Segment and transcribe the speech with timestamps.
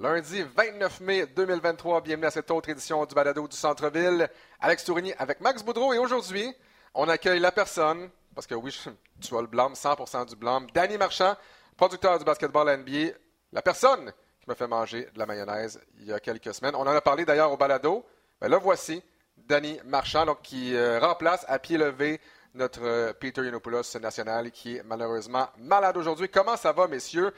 [0.00, 4.30] Lundi 29 mai 2023, bienvenue à cette autre édition du Balado du Centre-Ville.
[4.58, 6.50] Alex Tourigny avec Max Boudreau et aujourd'hui,
[6.94, 8.74] on accueille la personne, parce que oui,
[9.20, 11.36] tu as le blâme, 100% du blâme, Danny Marchand,
[11.76, 13.12] producteur du basketball NBA,
[13.52, 14.10] la personne
[14.40, 16.76] qui m'a fait manger de la mayonnaise il y a quelques semaines.
[16.76, 18.06] On en a parlé d'ailleurs au Balado.
[18.40, 19.02] Ben le voici,
[19.36, 22.22] Danny Marchand, donc, qui euh, remplace à pied levé
[22.54, 26.30] notre euh, Peter Yiannopoulos national qui est malheureusement malade aujourd'hui.
[26.30, 27.34] Comment ça va, messieurs?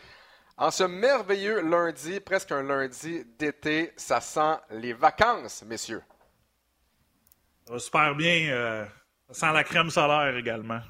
[0.62, 6.04] En ce merveilleux lundi, presque un lundi d'été, ça sent les vacances, messieurs.
[7.66, 8.48] Ça va super bien.
[8.52, 8.84] euh,
[9.32, 10.80] ça sent la crème solaire également.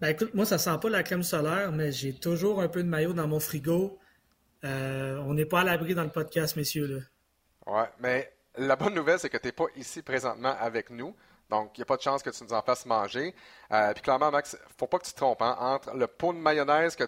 [0.00, 2.88] Ben écoute, moi, ça sent pas la crème solaire, mais j'ai toujours un peu de
[2.88, 4.00] maillot dans mon frigo.
[4.64, 6.88] Euh, on n'est pas à l'abri dans le podcast, messieurs.
[6.88, 7.00] Là.
[7.72, 11.14] Ouais, mais la bonne nouvelle, c'est que tu n'es pas ici présentement avec nous.
[11.48, 13.32] Donc, il n'y a pas de chance que tu nous en fasses manger.
[13.70, 16.38] Euh, puis clairement, Max, faut pas que tu te trompes hein, entre le pot de
[16.38, 17.04] mayonnaise que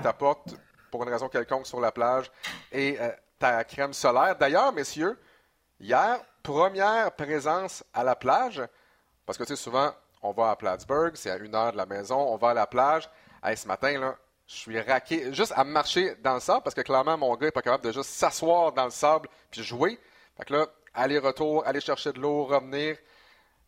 [0.00, 0.54] tu apportes
[0.90, 2.30] pour une raison quelconque sur la plage
[2.72, 4.36] et euh, ta crème solaire.
[4.36, 5.18] D'ailleurs, messieurs,
[5.80, 8.62] hier, première présence à la plage,
[9.24, 11.86] parce que tu sais, souvent, on va à Plattsburgh, c'est à une heure de la
[11.86, 13.08] maison, on va à la plage.
[13.42, 16.80] Hey, ce matin, là, je suis raqué juste à marcher dans le sable parce que
[16.80, 19.98] clairement, mon gars n'est pas capable de juste s'asseoir dans le sable puis jouer.
[20.36, 22.96] Fait que là, aller-retour, aller chercher de l'eau, revenir.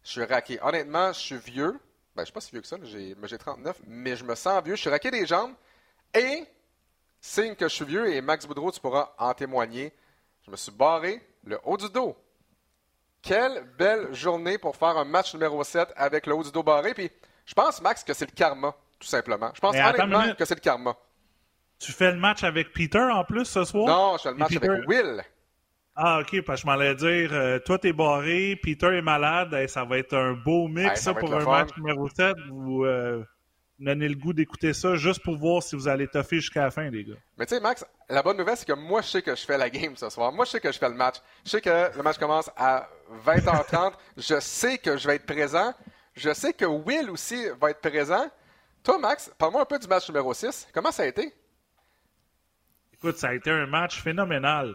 [0.05, 0.59] Je suis raqué.
[0.63, 1.79] Honnêtement, je suis vieux.
[2.15, 4.77] Ben, je suis pas si vieux que ça, j'ai 39, mais je me sens vieux.
[4.77, 5.53] Je suis raqué des jambes.
[6.15, 6.45] Et,
[7.21, 9.93] signe que je suis vieux, et Max Boudreau, tu pourras en témoigner,
[10.45, 12.17] je me suis barré le haut du dos.
[13.23, 16.95] Quelle belle journée pour faire un match numéro 7 avec le haut du dos barré.
[16.95, 17.11] Puis,
[17.45, 19.51] je pense, Max, que c'est le karma, tout simplement.
[19.55, 20.97] Je pense honnêtement que c'est le karma.
[21.79, 23.87] Tu fais le match avec Peter en plus ce soir?
[23.87, 25.23] Non, je fais le match Peter- avec Will.
[26.01, 29.53] Ah, ok, parce que je m'en allais dire, euh, toi t'es barré, Peter est malade,
[29.53, 32.09] hey, ça va être un beau mix Hey, ça ça, va pour un match numéro
[32.09, 32.37] 7.
[32.51, 33.25] Vous euh,
[33.79, 36.71] me donnez le goût d'écouter ça juste pour voir si vous allez toffer jusqu'à la
[36.71, 37.15] fin, les gars.
[37.37, 39.59] Mais tu sais, Max, la bonne nouvelle, c'est que moi, je sais que je fais
[39.59, 40.33] la game ce soir.
[40.33, 41.17] Moi, je sais que je fais le match.
[41.45, 42.89] Je sais que le match commence à
[43.25, 43.93] 20h30.
[44.17, 45.73] je sais que je vais être présent.
[46.15, 48.29] Je sais que Will aussi va être présent.
[48.83, 50.69] Toi, Max, parle-moi un peu du match numéro 6.
[50.73, 51.33] Comment ça a été?
[52.93, 54.75] Écoute, ça a été un match phénoménal,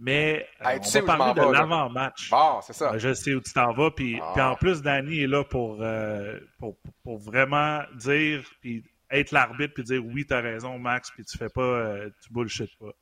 [0.00, 2.30] mais euh, Hey, on va parler de l'avant-match.
[2.30, 2.92] Bon, c'est ça.
[2.94, 3.90] Euh, Je sais où tu t'en vas.
[3.90, 4.30] Puis, Ah.
[4.32, 9.74] puis en plus, Danny est là pour, euh, pour, pour vraiment dire, puis être l'arbitre,
[9.74, 12.92] puis dire oui, t'as raison, Max, puis tu fais pas, euh, tu bullshit pas.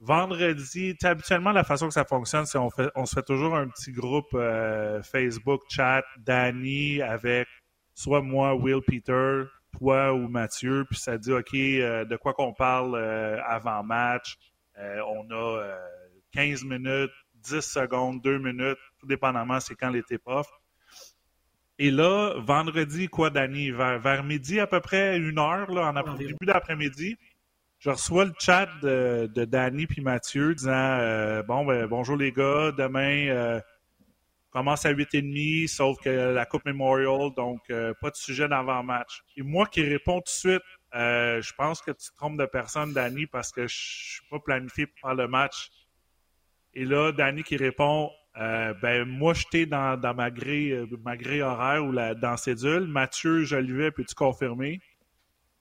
[0.00, 3.68] Vendredi, habituellement, la façon que ça fonctionne, c'est on, fait, on se fait toujours un
[3.68, 7.46] petit groupe euh, Facebook, chat, Danny avec
[7.94, 9.44] soit moi, Will, Peter,
[9.78, 12.96] toi ou Mathieu, puis ça dit, OK, de quoi qu'on parle
[13.46, 14.36] avant match.
[14.76, 15.62] On a
[16.32, 20.48] 15 minutes, 10 secondes, 2 minutes, tout dépendamment c'est quand les tip off.
[21.78, 25.96] Et là, vendredi, quoi, Danny, vers, vers midi à peu près, une heure, là, en
[25.96, 27.16] après- début d'après-midi,
[27.80, 32.30] je reçois le chat de, de Danny puis Mathieu disant euh, Bon, ben, bonjour les
[32.30, 33.60] gars, demain, euh,
[34.50, 39.22] commence à 8h30, sauf que la Coupe Memorial, donc euh, pas de sujet d'avant-match.
[39.36, 40.62] Et moi qui réponds tout de suite,
[40.92, 44.86] je pense que tu te trompes de personne, Danny, parce que je suis pas planifié
[44.86, 45.70] pour faire le match.
[46.74, 48.10] Et là, Danny qui répond
[48.40, 52.36] euh, Ben, moi, j'étais dans, dans ma grille, euh, ma grille horaire ou la, dans
[52.36, 52.86] cédule.
[52.86, 54.80] Mathieu, Jolivet, peux-tu confirmer?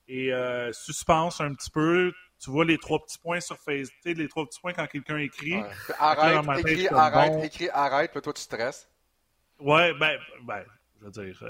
[0.08, 2.14] Et euh, suspense un petit peu.
[2.40, 5.58] Tu vois les trois petits points sur Facebook, les trois petits points quand quelqu'un écrit.
[5.58, 5.70] Ouais.
[6.00, 7.44] Arrête, tête, écris arrête, bon.
[7.44, 8.90] écris arrête, puis toi, tu stresses.
[9.60, 10.64] Ouais, ben, ben,
[11.00, 11.46] je veux dire,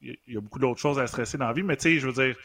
[0.00, 1.82] il y, il y a beaucoup d'autres choses à stresser dans la vie, mais tu
[1.82, 2.36] sais, je veux dire,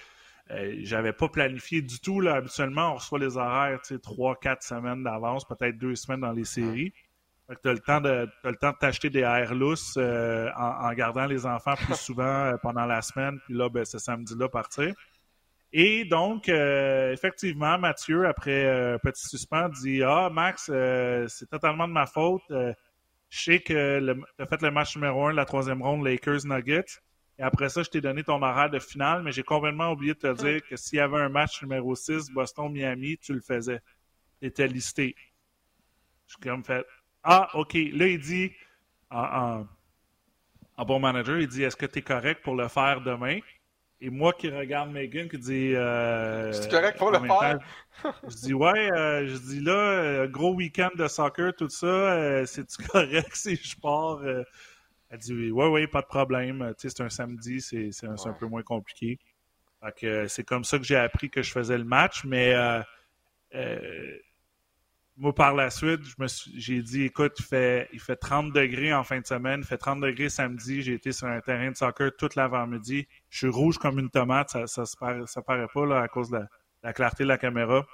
[0.51, 2.21] euh, j'avais pas planifié du tout.
[2.21, 2.35] Là.
[2.35, 6.31] Habituellement, on reçoit les horaires, tu sais, trois, quatre semaines d'avance, peut-être deux semaines dans
[6.31, 6.93] les séries.
[7.47, 10.49] Fait que t'as le temps de t'as le temps de t'acheter des airs lousses euh,
[10.57, 13.99] en, en gardant les enfants plus souvent euh, pendant la semaine, puis là, ben, ce
[13.99, 14.93] samedi-là, partir.
[15.77, 21.49] Et donc, euh, effectivement, Mathieu, après euh, un petit suspens, dit Ah, Max, euh, c'est
[21.49, 22.43] totalement de ma faute.
[22.51, 22.71] Euh,
[23.29, 27.01] je sais que tu as fait le match numéro un de la troisième ronde, Lakers-Nuggets.
[27.37, 30.19] Et après ça, je t'ai donné ton horaire de finale, mais j'ai complètement oublié de
[30.19, 33.81] te dire que s'il y avait un match numéro 6, Boston-Miami, tu le faisais.
[34.41, 35.15] Tu étais listé.
[36.27, 36.85] Je suis comme fait
[37.23, 37.73] Ah, OK.
[37.73, 38.51] Là, il dit
[39.09, 39.67] en, en-
[40.77, 43.39] en bon manager, il dit Est-ce que tu es correct pour le faire demain?
[44.01, 45.73] et moi qui regarde Megan qui dit.
[45.73, 47.59] Euh, c'est correct pour le faire.
[48.27, 52.83] je dis ouais, euh, je dis là, euh, gros week-end de soccer, tout ça, c'est-tu
[52.87, 54.19] correct si je pars?
[55.15, 56.73] Elle dit ouais, ouais, pas de problème.
[56.77, 59.19] Tu sais, c'est un samedi, c'est, un, un, peu moins compliqué.
[60.27, 62.53] c'est comme ça que j'ai appris que je faisais le match, mais
[65.17, 66.01] moi, par la suite,
[66.57, 69.77] j'ai dit, écoute, il fait, il fait 30 degrés en fin de semaine, il fait
[69.77, 73.07] 30 degrés samedi, j'ai été sur un terrain de soccer toute l'avant-midi.
[73.29, 76.39] Je suis rouge comme une tomate, ça ça, ça, paraît, pas là, à cause de
[76.83, 77.85] la, clarté de la caméra.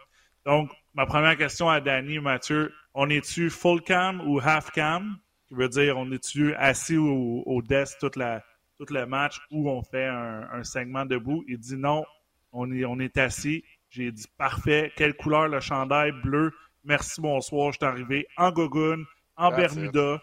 [0.46, 5.18] Donc, ma première question à Danny Mathieu, on est-tu full cam ou half cam?
[5.52, 8.42] Qui veut dire, on est-tu assis au, au desk toute la,
[8.80, 11.44] tout le match ou on fait un, un segment debout?
[11.46, 12.06] Il dit non,
[12.54, 13.62] on est, on est assis.
[13.90, 14.94] J'ai dit parfait.
[14.96, 16.14] Quelle couleur le chandail?
[16.24, 16.54] Bleu?
[16.86, 19.04] merci, bonsoir, je suis arrivé en Gogun,
[19.36, 20.22] en Bermuda,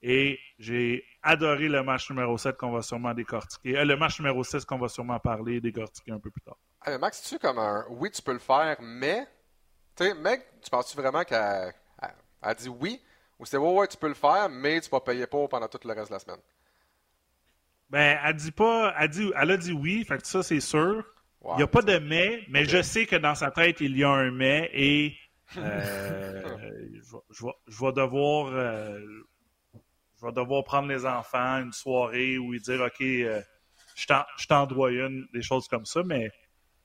[0.00, 3.76] et j'ai adoré le match numéro 7 qu'on va sûrement décortiquer.
[3.76, 6.56] Euh, le match numéro 6 qu'on va sûrement parler et décortiquer un peu plus tard.
[6.98, 9.26] Max, tu comme un oui, tu peux le faire, mais.
[9.94, 11.72] Tu sais, mec, tu penses-tu vraiment qu'elle
[12.42, 13.00] a dit oui?
[13.38, 15.78] Ou c'est ouais, ouais, tu peux le faire, mais tu vas payer pour pendant tout
[15.84, 16.40] le reste de la semaine?
[17.90, 18.94] Ben, elle dit pas.
[18.98, 21.04] Elle, dit, elle a dit oui, fait que ça, c'est sûr.
[21.52, 24.02] Il n'y a pas de mais, mais je sais que dans sa tête, il y
[24.02, 25.14] a un mais et
[25.58, 26.56] euh,
[27.30, 28.98] je, vais, devoir, euh,
[30.18, 33.42] je vais devoir prendre les enfants une soirée où ils dire OK, euh,
[33.94, 36.30] je t'en dois une, des choses comme ça, mais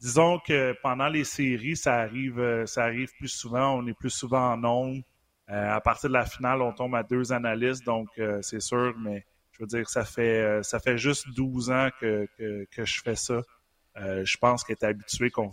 [0.02, 4.52] disons que pendant les séries, ça arrive, ça arrive plus souvent, on est plus souvent
[4.52, 5.02] en nombre.
[5.50, 8.08] À partir de la finale, on tombe à deux analystes, donc
[8.42, 12.86] c'est sûr, mais je veux dire, ça fait ça fait juste 12 ans que, que,
[12.86, 13.42] je fais ça.
[13.96, 15.52] je pense est habitué qu'on.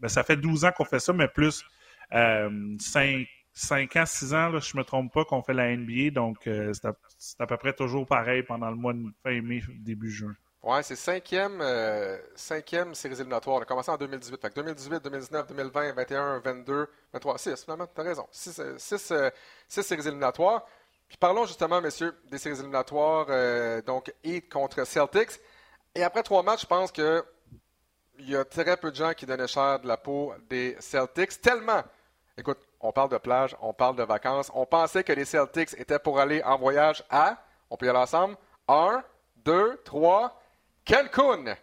[0.00, 1.64] Ben, ça fait 12 ans qu'on fait ça, mais plus
[2.10, 6.10] 5, euh, ans, 6 ans, là, je me trompe pas, qu'on fait la NBA.
[6.10, 6.72] Donc, euh,
[7.18, 10.34] c'est à, peu près toujours pareil pendant le mois de fin mai, début juin.
[10.64, 13.58] Ouais, c'est cinquième, euh, cinquième séries éliminatoires.
[13.58, 14.40] On a commencé en 2018.
[14.40, 18.26] Fait 2018, 2019, 2020, 21, 22, 23, 6, finalement, tu as raison.
[18.30, 19.14] 6, 6,
[19.68, 20.64] séries éliminatoires.
[21.06, 23.26] Puis parlons justement, messieurs, des séries éliminatoires,
[23.82, 25.38] donc Heat contre Celtics.
[25.94, 27.22] Et après trois matchs, je pense que
[28.18, 31.42] il y a très peu de gens qui donnaient cher de la peau des Celtics,
[31.42, 31.82] tellement
[32.38, 34.50] Écoute, on parle de plage, on parle de vacances.
[34.54, 37.36] On pensait que les Celtics étaient pour aller en voyage à,
[37.70, 38.36] on peut y aller ensemble,
[38.66, 39.04] un,
[39.36, 40.40] deux, trois,
[40.86, 41.56] Cancun.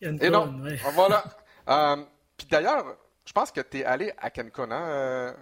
[0.00, 0.78] Et non, oui.
[0.94, 1.24] voilà.
[1.68, 1.96] euh,
[2.36, 5.32] Puis d'ailleurs, je pense que tu es allé à Cancun, hein, euh,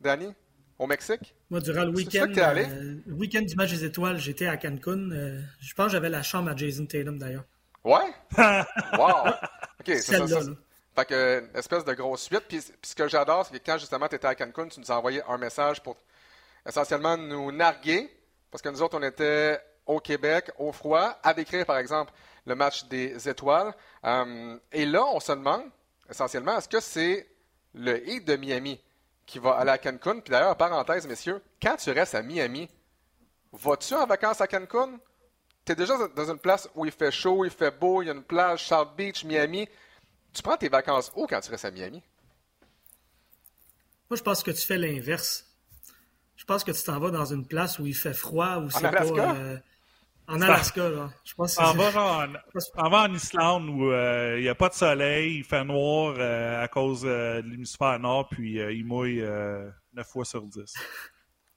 [0.00, 0.32] Danny,
[0.78, 1.34] au Mexique?
[1.50, 5.10] Moi, durant le week-end, euh, le week-end du match des étoiles, j'étais à Cancun.
[5.10, 7.44] Euh, je pense que j'avais la chambre à Jason Tatum, d'ailleurs.
[7.82, 8.12] Ouais?
[8.38, 9.28] wow!
[9.80, 10.40] OK, c'est ça, ça,
[10.96, 12.44] fait que, espèce de grosse suite.
[12.48, 14.96] Puis, ce que j'adore, c'est que quand justement tu étais à Cancun, tu nous as
[14.96, 15.96] envoyé un message pour
[16.66, 18.10] essentiellement nous narguer,
[18.50, 22.12] parce que nous autres, on était au Québec, au froid, à décrire par exemple
[22.46, 23.74] le match des étoiles.
[24.04, 25.64] Euh, et là, on se demande
[26.08, 27.28] essentiellement, est-ce que c'est
[27.74, 28.80] le Heat de Miami
[29.26, 30.20] qui va aller à Cancun?
[30.20, 32.68] Puis d'ailleurs, parenthèse, messieurs, quand tu restes à Miami,
[33.52, 34.98] vas-tu en vacances à Cancun?
[35.64, 38.10] Tu es déjà dans une place où il fait chaud, il fait beau, il y
[38.10, 39.66] a une plage, South Beach, Miami.
[40.32, 42.02] Tu prends tes vacances où quand tu restes à Miami?
[44.10, 45.46] Moi, je pense que tu fais l'inverse.
[46.36, 48.82] Je pense que tu t'en vas dans une place où il fait froid, où c'est
[48.82, 49.04] pas.
[49.04, 49.56] Euh,
[50.26, 51.10] en Alaska, là.
[51.24, 52.28] Je pense en, va
[52.76, 56.62] en, en Islande où euh, il n'y a pas de soleil, il fait noir euh,
[56.62, 59.22] à cause de l'hémisphère nord, puis il mouille
[59.92, 60.74] 9 fois sur 10.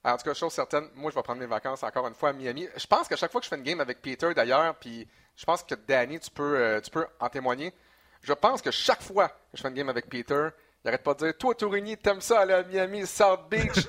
[0.04, 2.32] En tout cas, chose certaine, moi, je vais prendre mes vacances encore une fois à
[2.32, 2.68] Miami.
[2.76, 5.06] Je pense qu'à chaque fois que je fais une game avec Peter, d'ailleurs, puis
[5.36, 7.72] je pense que Danny, tu peux, tu peux en témoigner.
[8.22, 10.48] Je pense que chaque fois que je fais une game avec Peter,
[10.84, 13.86] il n'arrête pas de dire Toi, Tourigny, t'aimes ça aller à Miami, South Beach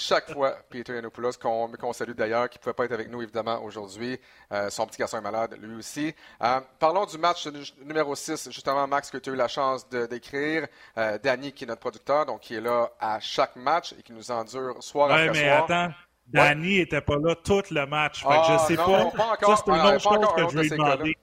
[0.00, 3.60] Chaque fois, Peter Yanopoulos, qu'on salue d'ailleurs, qui ne pouvait pas être avec nous évidemment
[3.64, 4.16] aujourd'hui.
[4.52, 6.14] Euh, son petit garçon est malade, lui aussi.
[6.40, 7.48] Euh, parlons du match
[7.84, 10.68] numéro 6, justement, Max, que tu as eu la chance décrire.
[10.96, 14.12] Euh, Danny, qui est notre producteur, donc qui est là à chaque match et qui
[14.12, 15.64] nous endure soir après mais soir.
[15.64, 15.94] Attends.
[16.28, 18.22] Danny n'était pas là tout le match.
[18.22, 19.10] Fait que je ah, sais pas.
[19.40, 21.18] ça, c'est une autre chose que je lui ai demandé.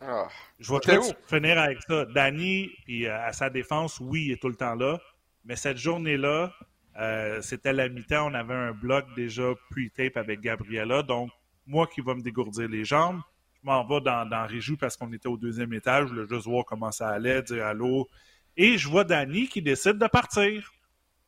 [0.00, 0.28] Ah.
[0.60, 2.04] Je vais tout finir avec ça.
[2.04, 4.98] Danny, puis euh, à sa défense, oui, il est tout le temps là.
[5.44, 6.52] Mais cette journée-là,
[7.00, 8.30] euh, c'était la mi-temps.
[8.30, 11.02] On avait un bloc déjà pre-tape avec Gabriella.
[11.02, 11.30] Donc,
[11.66, 13.20] moi qui va me dégourdir les jambes,
[13.54, 16.08] je m'en vais dans, dans Réjou parce qu'on était au deuxième étage.
[16.08, 18.08] Je voulais juste voir comment ça allait, dire allô.
[18.56, 20.70] Et je vois Danny qui décide de partir.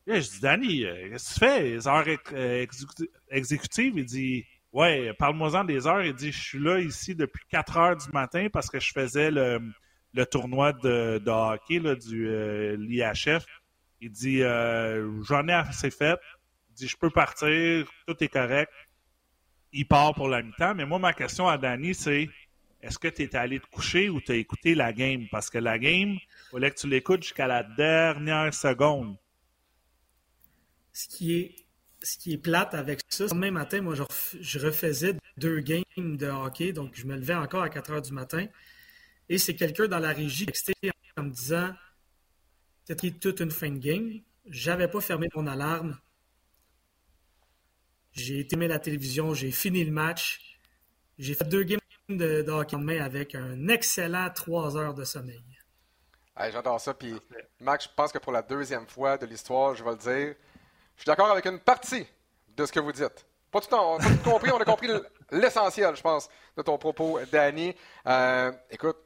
[0.06, 1.62] Je dis, Danny, euh, qu'est-ce que tu fais?
[1.62, 2.04] Les heures
[3.30, 3.94] exécutives?
[3.96, 6.02] Il dit, Ouais, parle-moi-en des heures.
[6.02, 9.30] Il dit Je suis là ici depuis 4 heures du matin parce que je faisais
[9.30, 9.60] le,
[10.30, 13.44] tournoi de, hockey là, du euh, l'IHF.
[14.02, 16.18] Il dit euh, J'en ai assez fait.
[16.70, 18.72] Il dit Je peux partir, tout est correct.
[19.72, 20.74] Il part pour la mi-temps.
[20.74, 22.28] Mais moi, ma question à Danny, c'est
[22.82, 25.28] est-ce que tu es allé te coucher ou tu as écouté la game?
[25.30, 29.16] Parce que la game, il fallait que tu l'écoutes jusqu'à la dernière seconde.
[30.92, 31.54] Ce qui est,
[32.02, 36.26] ce qui est plate avec ça, le même matin, moi, je, refaisais deux games de
[36.26, 38.46] hockey, donc je me levais encore à 4 heures du matin.
[39.28, 41.72] Et c'est quelqu'un dans la régie qui en me disant
[42.84, 44.20] c'était toute une fin de game.
[44.46, 45.98] J'avais pas fermé mon alarme.
[48.12, 50.58] J'ai éteint la télévision, j'ai fini le match.
[51.18, 55.42] J'ai fait deux games de, hockey en main avec un excellent trois heures de sommeil.
[56.36, 56.94] J'adore ça.
[56.94, 57.14] Puis,
[57.60, 60.34] Max, je pense que pour la deuxième fois de l'histoire, je vais le dire,
[60.96, 62.06] je suis d'accord avec une partie
[62.56, 63.26] de ce que vous dites.
[63.50, 64.88] Pas tout, on a tout compris, on a compris
[65.30, 67.74] l'essentiel, je pense, de ton propos, Danny.
[68.06, 68.96] Euh, écoute,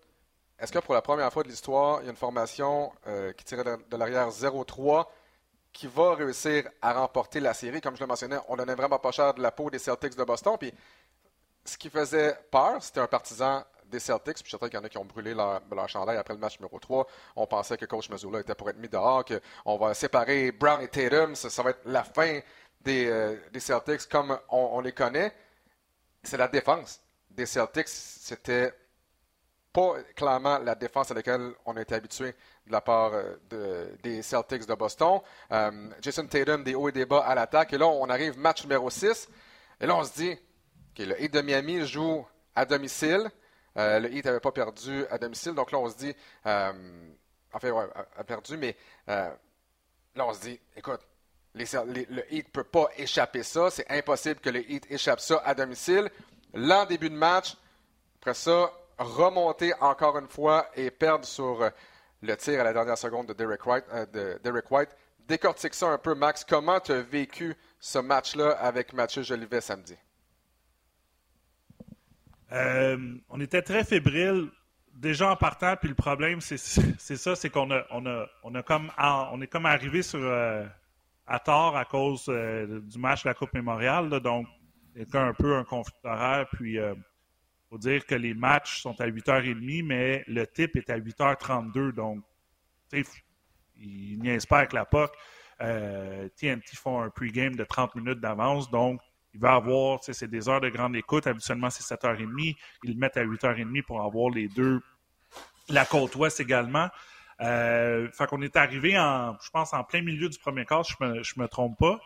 [0.59, 3.45] est-ce que pour la première fois de l'histoire, il y a une formation euh, qui
[3.45, 5.07] tirait de, l'arrière 0-3
[5.73, 7.83] qui va réussir à remporter la série?
[7.83, 10.25] Comme je le mentionnais, on donnait vraiment pas cher de la peau des Celtics de
[10.25, 10.57] Boston.
[10.59, 10.73] Puis
[11.65, 14.37] ce qui faisait peur, c'était un partisan des Celtics.
[14.37, 16.59] Puis je suis qu'il y en a qui ont brûlé leur, chandail après le match
[16.59, 17.07] numéro 3.
[17.37, 20.89] On pensait que coach Mazzola était pour être mis dehors, qu'on va séparer Brown et
[20.89, 21.35] Tatum.
[21.35, 22.41] Ça, va être la fin
[22.81, 25.35] des, euh, Celtics comme on, les connaît.
[26.23, 27.89] C'est la défense des Celtics.
[27.89, 28.73] C'était
[29.77, 32.35] pas clairement la défense à laquelle on était habitué
[32.67, 35.21] de la part euh, des Celtics de Boston.
[35.53, 37.75] Euh, Jason Tatum, des hauts et des bas à l'attaque.
[37.75, 39.29] Et là, on arrive match numéro 6.
[39.83, 40.39] Et là, on se dit,
[40.99, 43.31] le Heat de Miami joue à domicile.
[43.77, 45.53] Euh, le Heat n'avait pas perdu à domicile.
[45.53, 47.85] Donc là, on se dit, enfin, ouais,
[48.17, 48.75] a perdu, mais
[49.07, 49.37] là,
[50.17, 51.01] on se dit, écoute,
[51.55, 51.65] le
[52.33, 53.69] Heat ne peut pas échapper ça.
[53.69, 56.11] C'est impossible que le Heat échappe ça à domicile.
[56.55, 57.59] L'an début de match,
[58.23, 61.71] après ça, remonter encore une fois et perdre sur
[62.23, 63.85] le tir à la dernière seconde de Derek White.
[64.13, 64.91] de Derek White.
[65.27, 66.45] Décortique ça un peu, Max.
[66.45, 69.97] Comment tu as vécu ce match-là avec Mathieu Jolivet samedi?
[72.53, 72.97] Euh,
[73.29, 74.49] on était très fébrile
[74.95, 78.63] déjà en partant, puis le problème, c'est ça, c'est qu'on a, on a, on a
[78.63, 80.65] comme, on est comme arrivé sur, euh,
[81.27, 84.47] à tort à cause euh, du match de la Coupe Mémoriale, donc
[84.97, 86.79] c'était un peu un conflit horaire, puis
[87.79, 92.23] dire que les matchs sont à 8h30, mais le type est à 8h32, donc,
[92.93, 95.13] il niaise pas avec la POC.
[95.59, 99.01] TNT font un pre-game de 30 minutes d'avance, donc
[99.37, 101.27] il va avoir, c'est des heures de grande écoute.
[101.27, 102.57] Habituellement, c'est 7h30.
[102.85, 104.81] Ils le mettent à 8h30 pour avoir les deux.
[105.69, 106.89] La côte ouest également.
[107.43, 110.95] Euh, fait qu'on est arrivé en, je pense, en plein milieu du premier quart, je
[111.01, 112.01] me, je me trompe pas.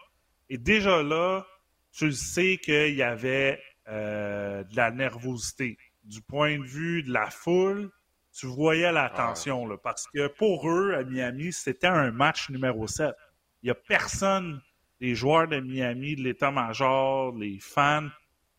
[0.48, 1.46] Et déjà là,
[1.92, 5.76] tu sais qu'il y avait euh, de la nervosité.
[6.04, 7.90] Du point de vue de la foule,
[8.32, 12.86] tu voyais la tension, là, parce que pour eux, à Miami, c'était un match numéro
[12.86, 13.14] 7.
[13.62, 14.60] Il n'y a personne
[15.00, 18.08] les joueurs de Miami, de l'état-major, les fans,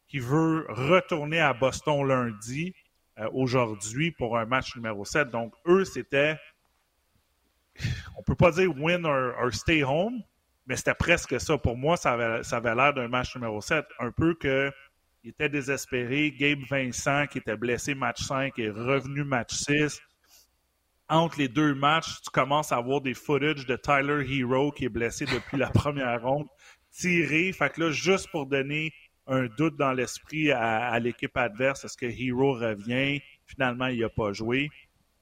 [0.08, 2.74] qui veulent retourner à Boston lundi,
[3.20, 5.30] euh, aujourd'hui, pour un match numéro 7.
[5.30, 6.38] Donc, eux, c'était,
[8.18, 10.22] on peut pas dire win or, stay home,
[10.66, 11.58] mais c'était presque ça.
[11.58, 13.86] Pour moi, ça avait, ça avait l'air d'un match numéro 7.
[14.00, 14.72] Un peu que
[15.24, 16.32] il était désespéré.
[16.32, 20.02] Gabe Vincent, qui était blessé match 5, est revenu match 6
[21.12, 24.90] entre les deux matchs, tu commences à avoir des footage de Tyler Hero qui est
[24.90, 26.48] blessé depuis la première ronde,
[26.90, 27.52] tiré.
[27.52, 28.94] Fait que là, juste pour donner
[29.28, 33.22] un doute dans l'esprit à, l'équipe adverse, est-ce que Hero revient?
[33.46, 34.70] Finalement, il n'a pas joué.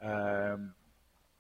[0.03, 0.57] Euh,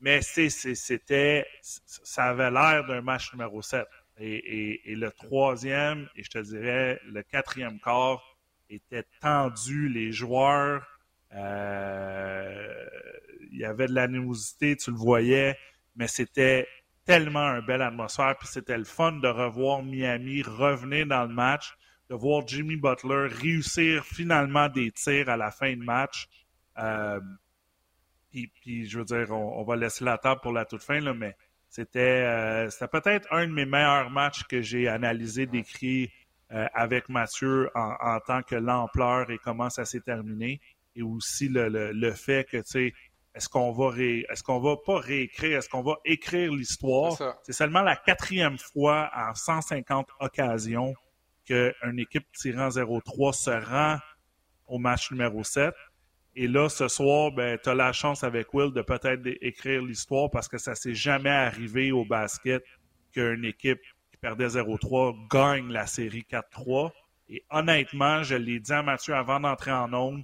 [0.01, 3.85] mais c'était, ça avait l'air d'un match numéro 7.
[4.21, 8.21] Et, le troisième, et je te dirais le quatrième quart,
[8.69, 9.89] était tendu.
[9.89, 10.85] Les joueurs
[11.35, 12.87] euh,
[13.51, 15.57] il y avait de l'animosité, tu le voyais,
[15.95, 16.67] mais c'était
[17.05, 21.75] tellement une belle atmosphère, puis c'était le fun de revoir Miami revenir dans le match,
[22.09, 26.27] de voir Jimmy Butler réussir finalement des tirs à la fin de match.
[26.77, 27.19] Euh,
[28.31, 31.35] puis, je veux dire, on, va laisser la table pour la toute fin, là, mais
[31.67, 36.11] c'était euh, peut-être un de mes meilleurs matchs que j'ai analysé, décrit
[36.51, 40.59] euh, avec Mathieu en, en, tant que l'ampleur et comment ça s'est terminé.
[40.95, 42.93] Et aussi le, le, le fait que, tu sais,
[43.35, 47.13] est-ce qu'on va est-ce qu'on va pas réécrire, est-ce qu'on va écrire l'histoire?
[47.43, 50.93] C'est seulement la quatrième fois en 150 occasions
[51.45, 53.97] qu'une équipe tirant 0-3 se rend
[54.67, 55.73] au match numéro 7.
[56.35, 60.29] Et là, ce soir, ben, tu as la chance avec Will de peut-être écrire l'histoire
[60.29, 62.63] parce que ça s'est jamais arrivé au basket
[63.11, 63.89] qu'une équipe qui
[64.21, 66.91] perdait 0-3 gagne la série 4-3.
[67.29, 70.23] Et honnêtement, je l'ai dit à Mathieu avant d'entrer en ondes,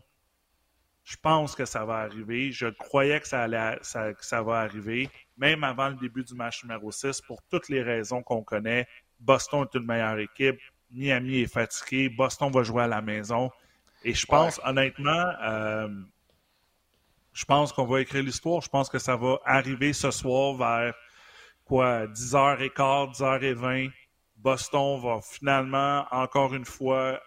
[1.03, 2.51] je pense que ça va arriver.
[2.51, 6.33] Je croyais que ça, allait, ça, que ça va arriver, même avant le début du
[6.33, 8.87] match numéro 6, pour toutes les raisons qu'on connaît.
[9.19, 10.59] Boston est une meilleure équipe.
[10.91, 12.09] Miami est fatigué.
[12.09, 13.51] Boston va jouer à la maison.
[14.03, 15.89] Et je pense, honnêtement, euh,
[17.33, 18.61] Je pense qu'on va écrire l'histoire.
[18.61, 20.95] Je pense que ça va arriver ce soir vers
[21.65, 23.91] quoi 10h15, 10h20.
[24.37, 27.19] Boston va finalement, encore une fois,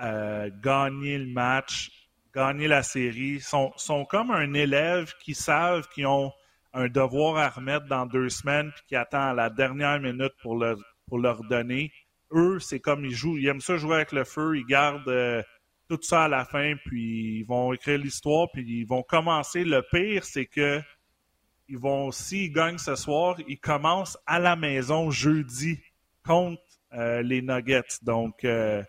[0.00, 1.90] euh, gagner le match,
[2.34, 3.40] gagner la série.
[3.40, 6.32] Sont, sont comme un élève qui savent qu'ils ont
[6.72, 10.56] un devoir à remettre dans deux semaines puis qui attend à la dernière minute pour
[10.56, 11.92] leur, pour leur donner.
[12.32, 15.42] Eux, c'est comme ils jouent, ils aiment ça jouer avec le feu, ils gardent euh,
[15.88, 19.64] tout ça à la fin, puis ils vont écrire l'histoire, puis ils vont commencer.
[19.64, 20.80] Le pire, c'est que
[21.70, 25.80] ils vont, s'ils gagnent ce soir, ils commencent à la maison jeudi
[26.26, 26.60] contre
[26.92, 28.02] euh, les Nuggets.
[28.02, 28.82] Donc, euh,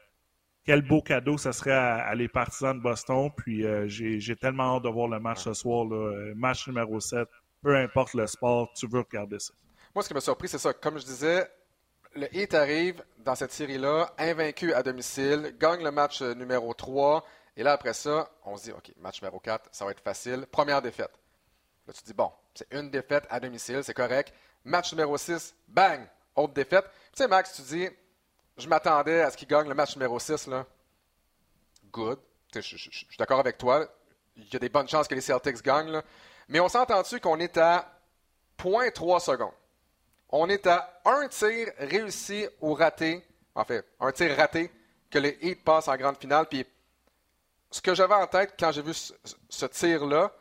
[0.65, 3.29] quel beau cadeau ce serait à, les partisans de Boston.
[3.35, 5.85] Puis j'ai tellement hâte de voir le match ce soir.
[5.85, 6.33] Là.
[6.35, 7.27] Match numéro 7
[7.61, 9.53] peu importe le sport, tu veux regarder ça.
[9.93, 10.73] Moi, ce qui m'a surpris, c'est ça.
[10.73, 11.49] Comme je disais,
[12.15, 17.23] le Heat arrive dans cette série-là, invaincu à domicile, gagne le match euh, numéro 3.
[17.57, 20.45] Et là, après ça, on se dit, OK, match numéro 4, ça va être facile.
[20.51, 21.11] Première défaite.
[21.87, 24.33] Là, tu dis, bon, c'est une défaite à domicile, c'est correct.
[24.63, 26.85] Match numéro 6, bang, autre défaite.
[27.13, 27.89] Tu sais, Max, tu dis,
[28.57, 30.65] je m'attendais à ce qu'il gagne le match numéro 6, là.
[31.91, 32.19] Good.
[32.53, 33.87] Je suis d'accord avec toi.
[34.35, 36.03] Il y a des bonnes chances que les Celtics gagnent, là.
[36.47, 37.99] Mais on s'entend-tu qu'on est à
[38.59, 39.53] 0.3 secondes?
[40.29, 44.71] On est à un tir réussi ou raté, en fait, un tir raté,
[45.09, 46.45] que les Heat passent en grande finale.
[46.47, 46.65] Puis
[47.69, 50.33] ce que j'avais en tête quand j'ai vu ce, tir-là,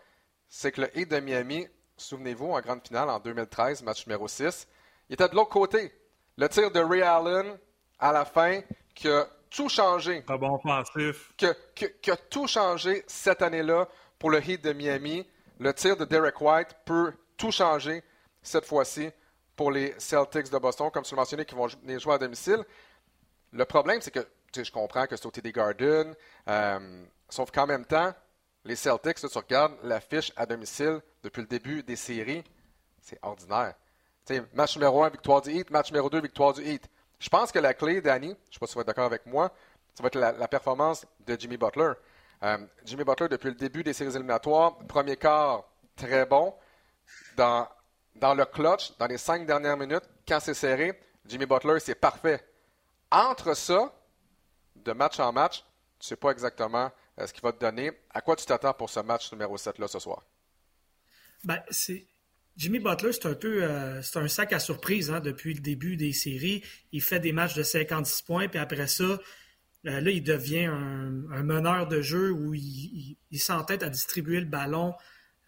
[0.49, 1.69] c'est que le Heat de Miami,
[2.01, 4.67] souvenez-vous, en grande finale en 2013, match numéro 6,
[5.09, 5.93] il était de l'autre côté.
[6.37, 7.59] Le tir de Ray Allen
[7.99, 8.61] à la fin
[8.95, 10.23] qui a tout changé.
[10.23, 11.33] Pas bon pensif.
[11.37, 13.89] qui a tout changé cette année-là
[14.19, 15.27] pour le Heat de Miami
[15.61, 18.03] le tir de Derek White peut tout changer
[18.43, 19.11] cette fois-ci
[19.55, 22.65] pour les Celtics de Boston, comme tu l'as mentionné, qui vont venir jouer à domicile.
[23.53, 24.27] Le problème, c'est que
[24.57, 26.15] je comprends que c'est au TD Garden,
[26.49, 28.11] euh, sauf qu'en même temps,
[28.65, 32.45] les Celtics, tu regardes l'affiche à domicile depuis le début des séries,
[33.01, 33.75] c'est ordinaire.
[34.55, 35.71] match numéro 1, victoire du Heat.
[35.71, 36.89] Match numéro 2, victoire du Heat.
[37.19, 39.07] Je pense que la clé, Danny, je ne sais pas si tu vas être d'accord
[39.07, 39.53] avec moi,
[39.95, 41.93] ça va être la performance de Jimmy Butler.
[42.43, 45.65] Euh, Jimmy Butler, depuis le début des séries éliminatoires, premier quart,
[45.97, 46.55] très bon.
[47.37, 47.69] Dans,
[48.15, 52.43] dans le clutch, dans les cinq dernières minutes, quand c'est serré, Jimmy Butler, c'est parfait.
[53.11, 53.93] Entre ça,
[54.77, 55.65] de match en match,
[55.99, 56.91] tu ne sais pas exactement
[57.27, 57.93] ce qu'il va te donner.
[58.11, 60.25] À quoi tu t'attends pour ce match numéro 7-là ce soir?
[61.45, 62.07] Ben, c'est...
[62.57, 65.97] Jimmy Butler, c'est un peu euh, c'est un sac à surprise hein, depuis le début
[65.97, 66.63] des séries.
[66.93, 69.19] Il fait des matchs de 56 points, puis après ça, euh,
[70.01, 74.95] là, il devient un, meneur de jeu où il, s'entête à distribuer le ballon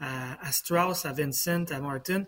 [0.00, 2.24] à, Strauss, à Vincent, à Martin.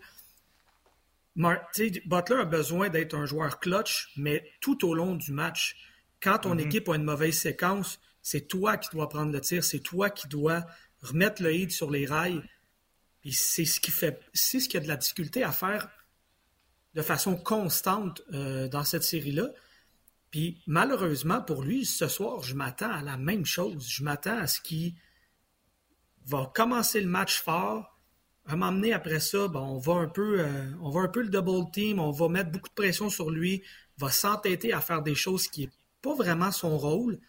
[1.35, 5.75] Butler a besoin d'être un joueur clutch, mais tout au long du match.
[6.21, 6.65] Quand ton mm-hmm.
[6.65, 10.27] équipe a une mauvaise séquence, c'est toi qui dois prendre le tir, c'est toi qui
[10.27, 10.65] dois
[11.03, 12.41] remettre le hit sur les rails.
[13.31, 15.87] C'est ce qui fait, c'est ce qui a de la difficulté à faire
[16.95, 19.49] de façon constante euh, dans cette série-là.
[20.31, 23.87] Puis malheureusement pour lui, ce soir, je m'attends à la même chose.
[23.87, 24.95] Je m'attends à ce qu'il
[26.25, 27.95] va commencer le match fort.
[28.47, 31.29] À m'emmener après ça, ben, on va un peu, euh, on va un peu le
[31.29, 33.61] double team, on va mettre beaucoup de pression sur lui,
[33.99, 37.19] va s'entêter à faire des choses qui n'est pas vraiment son rôle.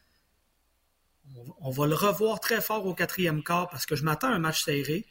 [1.61, 4.39] On, va le revoir très fort au quatrième quart parce que je m'attends à un
[4.39, 5.07] match serré,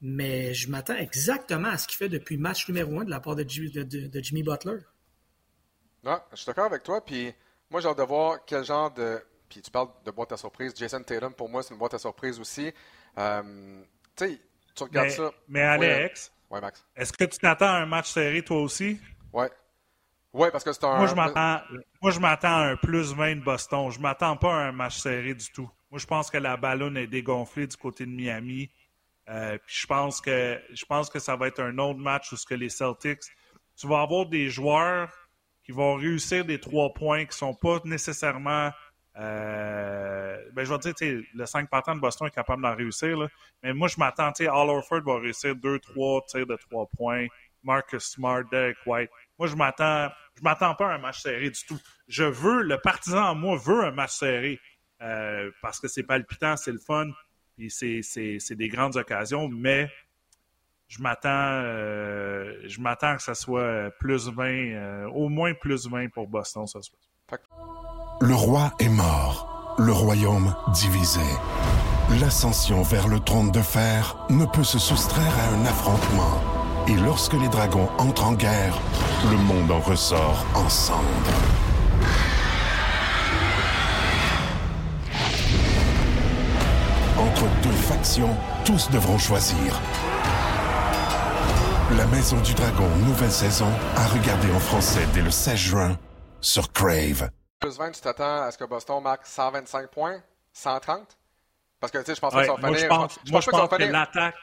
[0.00, 3.20] mais je m'attends exactement à ce qu'il fait depuis le match numéro un de la
[3.20, 4.78] part de Jimmy Butler.
[6.04, 7.04] Non, je suis d'accord avec toi.
[7.04, 7.32] Puis
[7.70, 9.22] moi, j'ai hâte de voir quel genre de.
[9.48, 10.72] Puis tu parles de boîte à surprise.
[10.76, 12.72] Jason Tatum, pour moi, c'est une boîte à surprise aussi.
[13.18, 13.82] Euh,
[14.16, 14.40] tu sais,
[14.74, 15.30] tu regardes ça.
[15.48, 16.84] Mais Alex, ouais, Max.
[16.96, 18.98] est-ce que tu t'attends à un match serré toi aussi?
[19.32, 19.50] Ouais.
[20.32, 20.96] Ouais, parce que c'est un.
[20.96, 21.60] Moi, je m'attends,
[22.00, 23.90] moi, je m'attends à un plus 20 de Boston.
[23.90, 25.70] Je m'attends pas à un match serré du tout.
[25.90, 28.70] Moi, je pense que la ballonne est dégonflée du côté de Miami.
[29.28, 32.36] Euh, puis je pense que je pense que ça va être un autre match où
[32.36, 33.22] ce que les Celtics,
[33.76, 35.10] tu vas avoir des joueurs
[35.64, 38.70] qui vont réussir des trois points qui sont pas nécessairement.
[39.18, 43.18] Euh, ben, je vais dire, le 5 partant de Boston est capable d'en réussir.
[43.18, 43.28] Là.
[43.62, 47.26] Mais moi, je m'attends, Al Orford va réussir deux, trois tirs de trois points.
[47.62, 49.10] Marcus Smart, Derek White.
[49.38, 51.78] Moi, je m'attends, je m'attends pas à un match serré du tout.
[52.08, 54.60] Je veux, le partisan en moi veut un match serré
[55.02, 57.06] euh, parce que c'est palpitant, c'est le fun,
[57.56, 59.90] puis c'est des grandes occasions, mais
[60.88, 66.08] je m'attends euh, je m'attends que ça soit plus 20, euh, au moins plus 20
[66.12, 67.00] pour Boston ce soir.
[68.20, 71.20] Le roi est mort, le royaume divisé.
[72.20, 76.51] L'ascension vers le trône de fer ne peut se soustraire à un affrontement.
[76.88, 78.74] Et lorsque les dragons entrent en guerre,
[79.30, 81.06] le monde en ressort ensemble.
[87.18, 89.80] Entre entre deux factions, tous devront choisir.
[91.96, 95.98] La Maison du Dragon, nouvelle saison, à regarder en français dès le 16 juin
[96.40, 97.30] sur Crave.
[97.60, 100.16] Plus 20, tu t'attends à ce que Boston marque 125 points?
[100.52, 101.16] 130?
[101.80, 102.88] Parce que, tu sais, je pense Ouais, pas que ça va moi, je finir.
[102.96, 103.98] pense, je moi, pense je pas que ça pense va que finir.
[103.98, 104.34] l'attaque.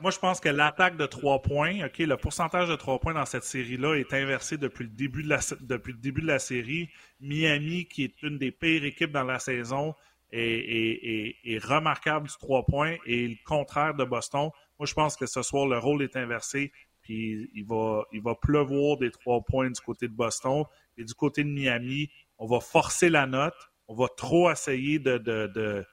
[0.00, 3.24] Moi, je pense que l'attaque de 3 points, OK, le pourcentage de 3 points dans
[3.26, 6.88] cette série-là est inversé depuis le début de la, depuis le début de la série.
[7.20, 9.94] Miami, qui est une des pires équipes dans la saison,
[10.30, 14.50] est, est- est- remarquable du 3 points et le contraire de Boston.
[14.78, 16.72] Moi, je pense que ce soir, le rôle est inversé.
[17.02, 20.64] Puis il va, il va pleuvoir des 3 points du côté de Boston.
[20.96, 23.54] Et du côté de Miami, on va forcer la note.
[23.88, 25.84] On va trop essayer de, de, de,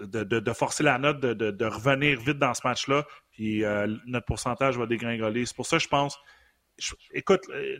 [0.00, 3.64] de, de- de forcer la note, de, de- de revenir vite dans ce match-là, puis
[3.64, 5.46] euh, notre pourcentage va dégringoler.
[5.46, 6.18] C'est pour ça que je pense.
[6.78, 7.76] je- écoute, euh,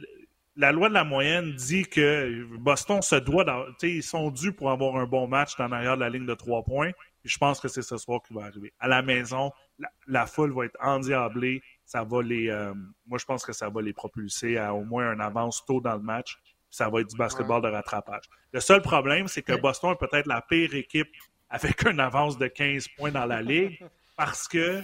[0.57, 3.45] la loi de la moyenne dit que Boston se doit.
[3.45, 6.11] d'avoir- tu sais, Ils sont dus pour avoir un bon match dans l'arrière de la
[6.11, 6.91] ligne de trois points.
[7.23, 8.73] Puis je pense que c'est ce soir qui va arriver.
[8.79, 11.63] À la maison, la, la foule va être endiablée.
[11.85, 12.49] Ça va les.
[12.51, 12.75] euh,
[13.07, 15.95] moi, je pense que ça va les propulser à au moins un avance tôt dans
[15.95, 16.37] le match.
[16.71, 18.25] Ça va être du basketball de rattrapage.
[18.53, 21.09] Le seul problème, c'est que Boston est peut-être la pire équipe
[21.51, 23.85] avec une avance de 15 points dans la ligue
[24.17, 24.83] parce que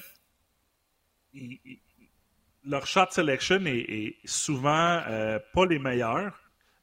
[2.64, 6.38] leur shot selection est, est souvent euh, pas les meilleurs.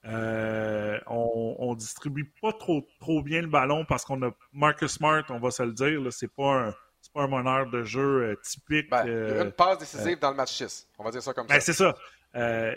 [0.06, 5.40] Euh, on, distribue pas trop, trop bien le ballon parce qu'on a Marcus Smart, on
[5.40, 8.90] va se le dire, c'est pas un c'est pas un meneur de jeu euh, typique.
[8.90, 10.88] Ben, il y a une passe décisive dans le match 6.
[10.98, 11.62] On va dire ça comme ben, ça.
[11.62, 11.96] c'est ça.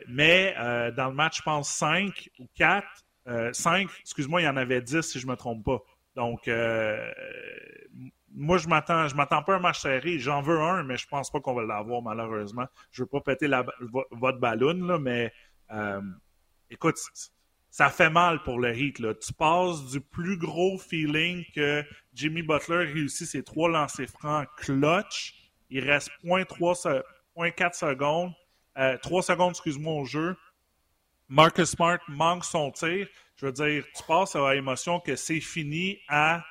[0.09, 0.55] Mais
[0.97, 2.87] dans le match, je pense 5 ou 4,
[3.53, 5.81] 5, excuse-moi, il y en avait 10 si je me trompe pas.
[6.17, 7.13] Donc, euh,
[8.35, 10.19] moi, je m'attends, je m'attends pas à un match serré.
[10.19, 12.67] J'en veux un, mais je pense pas qu'on va l'avoir, malheureusement.
[12.91, 13.49] Je veux pas péter
[14.11, 15.33] votre ballon, là, mais
[15.71, 16.01] euh,
[16.71, 16.97] écoute,
[17.71, 18.99] ça fait mal pour le Heat.
[18.99, 19.15] Là.
[19.15, 25.35] Tu passes du plus gros feeling que Jimmy Butler réussit ses trois lancers francs clutch.
[25.69, 27.03] Il reste 0.3 se-
[27.37, 28.33] 0.4 secondes.
[28.79, 30.37] Euh, 3 secondes, excuse-moi, au jeu.
[31.29, 33.07] Marcus Smart manque son tir.
[33.37, 36.43] Je veux dire, tu passes à l'émotion que c'est fini à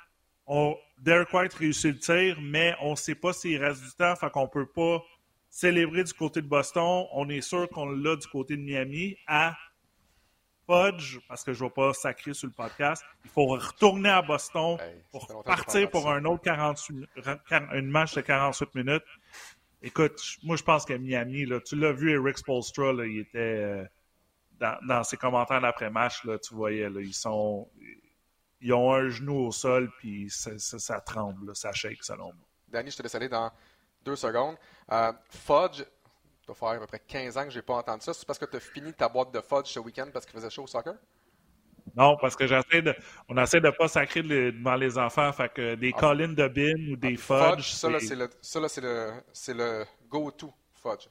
[0.48, 4.16] on, Derek White réussit le tir, mais on ne sait pas s'il reste du temps,
[4.16, 5.04] fait qu'on peut pas
[5.50, 7.06] célébrer du côté de Boston.
[7.14, 9.56] On est sûr qu'on l'a du côté de Miami à
[10.68, 13.04] Fudge, parce que je ne vais pas sacrer sur le podcast.
[13.24, 17.08] Il faut retourner à Boston Hey, pour partir pour un autre 48,
[17.74, 19.04] une match de 48 minutes.
[19.82, 23.38] Écoute, moi je pense que Miami, là, tu l'as vu, Eric Spolstra, là, il était
[23.38, 23.86] euh,
[24.60, 27.70] dans, dans ses commentaires d'après-match, tu voyais, là, ils sont.
[28.62, 32.34] Ils ont un genou au sol, puis ça, ça- ça tremble, là, ça shake selon
[32.34, 32.48] moi.
[32.68, 33.52] Danny, je te laisse aller dans
[34.04, 34.56] deux secondes.
[34.92, 35.86] Euh, Fudge, ça
[36.48, 38.14] doit faire à peu près 15 ans que je n'ai pas entendu ça.
[38.14, 40.50] C'est parce que tu as fini ta boîte de Fudge ce week-end parce qu'il faisait
[40.50, 40.96] chaud au soccer?
[41.96, 42.96] Non, parce que j'essaie de.
[43.30, 46.00] On essaie de pas sacrer le- devant les enfants, fait que des Ah.
[46.00, 47.72] collines de bin ou des Fudge, fudge.
[47.74, 51.04] ça, là, c'est- le, le, le go-to Fudge.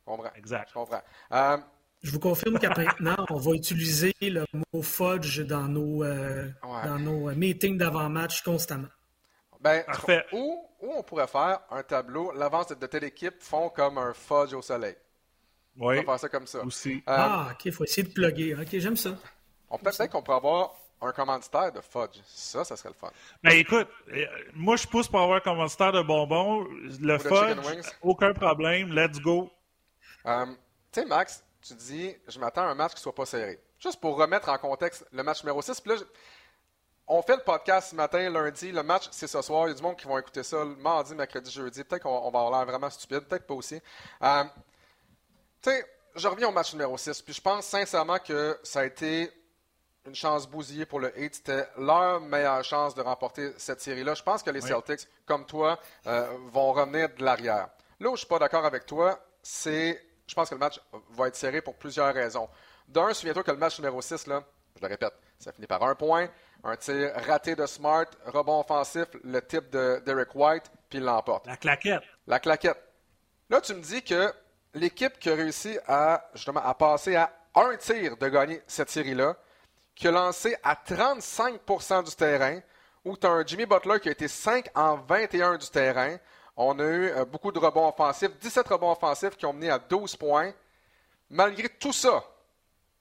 [0.00, 0.32] Je comprends.
[0.34, 0.68] Exact.
[0.68, 1.02] Je comprends.
[1.32, 1.56] Euh,
[2.02, 6.84] Je vous confirme qu'à maintenant, on va utiliser le mot fudge dans nos, euh, Ouais.
[6.88, 8.88] dans nos euh, meetings d'avant-match constamment.
[9.60, 10.24] ben, Parfait.
[10.32, 14.52] Ou, ou on pourrait faire un tableau, l'avance de, telle équipe font comme un Fudge
[14.54, 14.94] au soleil.
[15.80, 16.64] On Oui, va faire ça comme ça.
[16.64, 16.94] aussi.
[16.98, 18.54] Euh, Ah, ok, il faut essayer de plugger.
[18.54, 19.10] Ok, j'aime ça.
[19.68, 22.20] on peut peut-être qu'on pourrait avoir un commanditaire de Fudge.
[22.26, 23.10] Ça, ça serait le fun.
[23.42, 23.88] Ben écoute,
[24.54, 26.64] moi je pousse pour avoir un commanditaire de bonbons.
[27.00, 29.50] Le Ou fudge, aucun problème, let's go.
[30.26, 30.46] Euh,
[30.92, 33.60] tu sais, Max, tu dis, je m'attends à un match qui soit pas serré.
[33.78, 35.80] Juste pour remettre en contexte le match numéro 6.
[35.80, 35.98] Puis là,
[37.06, 38.72] on fait le podcast ce matin, lundi.
[38.72, 39.66] Le match, c'est ce soir.
[39.66, 41.84] Il y a du monde qui vont écouter ça le mardi, mercredi, jeudi.
[41.84, 43.80] Peut-être qu'on on va avoir l'air vraiment stupide, peut-être pas aussi.
[44.22, 44.44] Euh,
[45.62, 47.22] tu sais, je reviens au match numéro 6.
[47.22, 49.32] Puis je pense sincèrement que ça a été
[50.06, 51.36] une chance bousillée pour le Heat.
[51.36, 54.14] C'était leur meilleure chance de remporter cette série-là.
[54.14, 54.68] Je pense que les Oui.
[54.68, 57.68] Celtics, comme toi, euh, vont revenir de l'arrière.
[58.00, 61.28] Là où je suis pas d'accord avec toi, c'est je pense que le match va
[61.28, 62.48] être serré pour plusieurs raisons.
[62.86, 64.44] D'un, souviens-toi que le match numéro 6, là,
[64.76, 66.28] je le répète, ça finit par un point,
[66.64, 71.46] un tir raté de Smart, rebond offensif, le type de Derek White, puis il l'emporte.
[71.46, 72.02] La claquette.
[72.26, 72.78] La claquette.
[73.50, 74.32] Là, tu me dis que
[74.74, 79.36] l'équipe qui a réussi à, justement, à passer à un tir de gagner cette série-là,
[79.94, 82.60] qui a lancé à 35% du terrain,
[83.04, 86.16] où tu as un Jimmy Butler qui a été 5 en 21 du terrain.
[86.60, 89.78] On a eu euh, beaucoup de rebonds offensifs, 17 rebonds offensifs qui ont mené à
[89.78, 90.52] 12 points.
[91.30, 92.24] Malgré tout ça,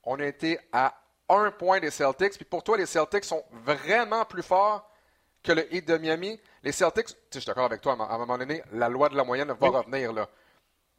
[0.04, 0.94] on a été à
[1.28, 2.36] un point des Celtics.
[2.36, 4.88] Puis pour toi, les Celtics sont vraiment plus forts
[5.42, 6.40] que le Heat de Miami.
[6.62, 9.10] Les Celtics, tu sais, je suis d'accord avec toi, à un moment donné, la loi
[9.10, 10.30] de la moyenne va revenir là.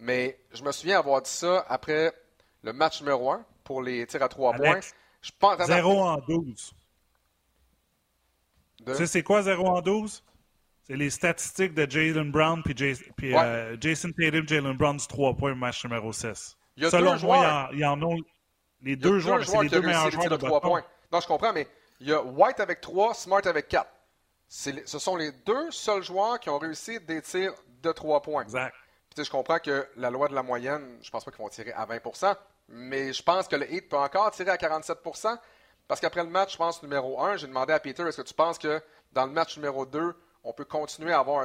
[0.01, 2.13] Mais je me souviens avoir dit ça après
[2.63, 4.81] le match numéro 1 pour les tirs à 3 points.
[5.23, 6.73] Je pense attends, 0 en 12.
[8.81, 10.23] de- Tu sais c'est quoi 0 en 12?
[10.89, 15.55] C'est les statistiques de Jalen Brown puis, euh, Jason Tatum, Jalen Brown du 3 points
[15.55, 16.57] match numéro 6.
[16.77, 18.15] Il y a Selon deux joueurs, il y en, a
[18.81, 20.85] les deux, joueurs, c'est les deux meilleurs joueurs de 3 points.
[21.13, 21.67] Non, je comprends, mais
[22.01, 23.87] il y a White avec 3, Smart avec 4.
[24.49, 28.43] Ce sont les deux seuls joueurs qui ont réussi des tirs de 3 points.
[28.43, 28.75] Exact.
[29.15, 31.73] Puis, je comprends que la loi de la moyenne, je pense pas qu'ils vont tirer
[31.73, 32.35] à 20%
[32.69, 35.39] mais je pense que le Heat peut encore tirer à 47%
[35.87, 38.35] parce qu'après le match, je pense, numéro 1, j'ai demandé à Peter, est-ce que tu
[38.35, 40.15] penses que dans le match numéro 2,
[40.49, 41.45] on peut continuer à avoir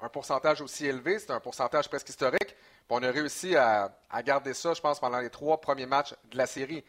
[0.00, 1.18] un, pourcentage aussi élevé?
[1.18, 2.56] C'est un pourcentage presque historique.
[2.88, 3.92] On a réussi à,
[4.24, 6.82] garder ça, je pense, pendant les trois premiers matchs de la série.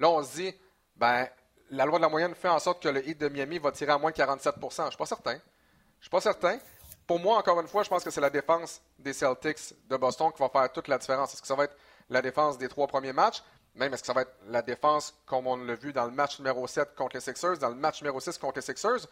[0.00, 0.54] Là, on se dit,
[0.96, 1.28] ben,
[1.70, 3.92] la loi de la moyenne fait en sorte que le Heat de Miami va tirer
[3.92, 5.32] à moins de 47% Je ne suis pas certain.
[5.32, 6.58] Je ne suis pas certain.
[7.06, 10.32] Pour moi, encore une fois, je pense que c'est la défense des Celtics de Boston
[10.32, 11.34] qui va faire toute la différence.
[11.34, 11.76] Est-ce que ça va être
[12.10, 13.44] la défense des trois premiers matchs?
[13.78, 16.40] Même est-ce que ça va être la défense comme on l'a vu dans le match
[16.40, 19.06] numéro 7 contre les Sixers, dans le match numéro 6 contre les Sixers,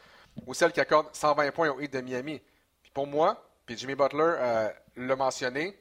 [0.44, 2.42] ou celle qui accorde 120 points au Heat de Miami?
[2.82, 5.78] Puis pour moi, puis Jimmy Butler euh, l'a mentionné,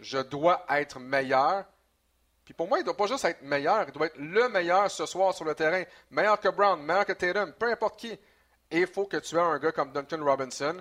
[0.00, 1.64] je dois être meilleur.
[2.44, 4.88] Puis pour moi, il ne doit pas juste être meilleur, il doit être le meilleur
[4.90, 5.82] ce soir sur le terrain.
[6.12, 8.12] Meilleur que Brown, meilleur que Tatum, peu importe qui.
[8.70, 10.80] Et il faut que tu aies un gars comme Duncan Robinson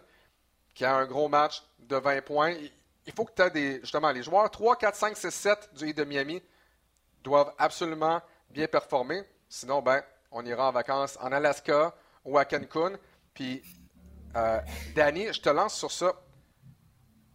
[0.75, 2.53] qui a un gros match de 20 points.
[3.07, 5.89] Il faut que tu aies des, justement les joueurs 3, 4, 5, 6, 7 du
[5.89, 6.43] Heat de Miami
[7.23, 9.23] doivent absolument bien performer.
[9.49, 11.93] Sinon, ben, on ira en vacances en Alaska
[12.25, 12.93] ou à Cancun.
[13.33, 13.63] Puis,
[14.35, 14.59] euh,
[14.95, 16.13] Danny, je te lance sur ça.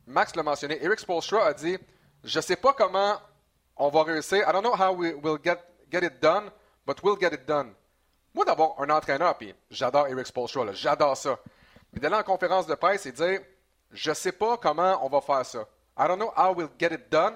[0.07, 0.83] Max l'a mentionné.
[0.83, 1.77] Eric Spolstra a dit
[2.24, 3.18] Je ne sais pas comment
[3.77, 4.38] on va réussir.
[4.48, 5.59] I don't know how we will get,
[5.90, 6.51] get it done,
[6.87, 7.74] but we'll get it done.
[8.35, 11.38] Moi, d'avoir un entraîneur, puis j'adore Eric Spolstra, j'adore ça.
[11.92, 13.40] Mais d'aller en conférence de presse et dire
[13.90, 15.66] Je ne sais pas comment on va faire ça.
[15.98, 17.35] I don't know how we'll get it done,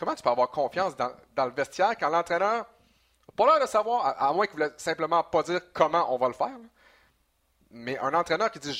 [0.00, 2.64] Comment tu peux avoir confiance dans, le vestiaire quand l'entraîneur
[3.36, 6.28] pas l'air de savoir, à, moins qu'il ne voulait simplement pas dire comment on va
[6.28, 6.58] le faire.
[7.70, 8.72] Mais un entraîneur qui dit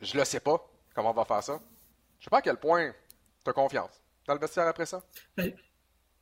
[0.00, 0.60] Je ne le sais pas,
[0.94, 1.60] comment on va faire ça.
[2.18, 2.92] Je ne sais pas à quel point
[3.44, 5.02] tu as confiance dans le vestiaire après ça.
[5.36, 5.54] Ben,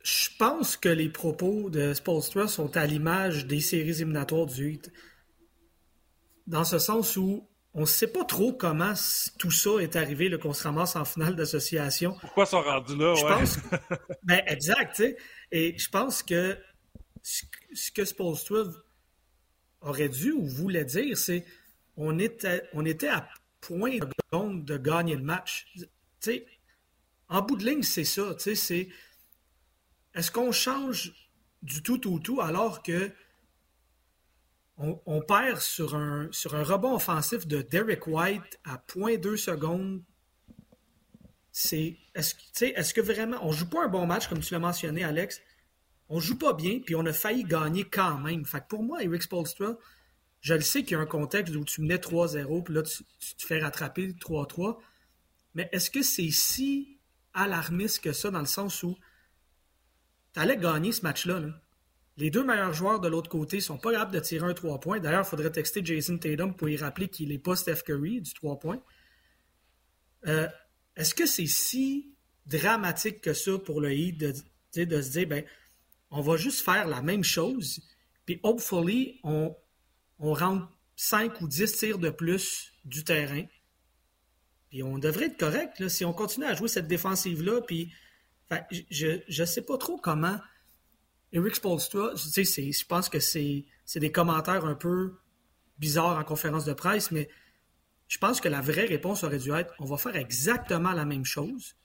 [0.01, 4.93] je pense que les propos de Spolstra sont à l'image des séries éliminatoires du 8.
[6.45, 8.93] Dans ce sens où on ne sait pas trop comment
[9.37, 12.15] tout ça est arrivé, qu'on se ramasse en finale d'association.
[12.21, 13.59] Pourquoi sont rendus là, je Pense,
[14.23, 15.17] ben, exact, tu sais.
[15.51, 16.57] Et je pense que
[17.21, 18.63] ce que Spolstra
[19.81, 21.45] aurait dû ou voulait dire, c'est
[21.97, 23.27] on était, on était à
[23.59, 25.67] point de de gagner le match.
[27.27, 28.35] En bout de ligne, c'est ça.
[28.37, 28.87] C'est
[30.13, 31.13] est-ce qu'on change
[31.61, 33.11] du tout au tout alors que
[34.77, 40.03] on, perd sur un, sur un rebond offensif de Derek White à 0.2 secondes.
[41.51, 42.35] C'est, est-ce,
[42.65, 43.37] est que vraiment.
[43.41, 45.41] On joue pas un bon match, comme tu l'as mentionné, Alex.
[46.09, 48.45] On joue pas bien, puis on a failli gagner quand même.
[48.45, 49.77] Fait pour moi, Eric Spolstra,
[50.41, 53.03] je le sais qu'il y a un contexte où tu menais 3-0, puis là, tu,
[53.35, 54.77] te fais rattraper 3-3.
[55.55, 56.99] Mais est-ce que c'est si
[57.33, 58.97] alarmiste que ça, dans le sens où
[60.33, 61.39] tu allais gagner ce match-là?
[61.39, 61.61] Là?
[62.17, 64.99] Les deux meilleurs joueurs de l'autre côté sont pas capables de tirer un 3 points.
[64.99, 68.33] D'ailleurs, il faudrait texter Jason Tatum pour y rappeler qu'il n'est pas Steph Curry du
[68.33, 68.81] 3 points.
[70.27, 70.47] Euh,
[70.95, 74.33] est-ce que c'est si dramatique que ça pour le Heat de,
[75.01, 75.43] se dire, ben,
[76.09, 77.81] on va juste faire la même chose,
[78.25, 79.55] puis hopefully, on,
[80.19, 83.43] on rentre 5 ou 10 tirs de plus du terrain?
[84.69, 87.61] Puis on devrait être correct si on continue à jouer cette défensive-là.
[88.89, 90.39] Je ne sais pas trop comment
[91.31, 95.17] Eric Spolstra, je pense que c'est des commentaires un peu
[95.77, 97.29] bizarres en conférence de presse, mais
[98.07, 101.25] je pense que la vraie réponse aurait dû être on va faire exactement la même
[101.25, 101.75] chose,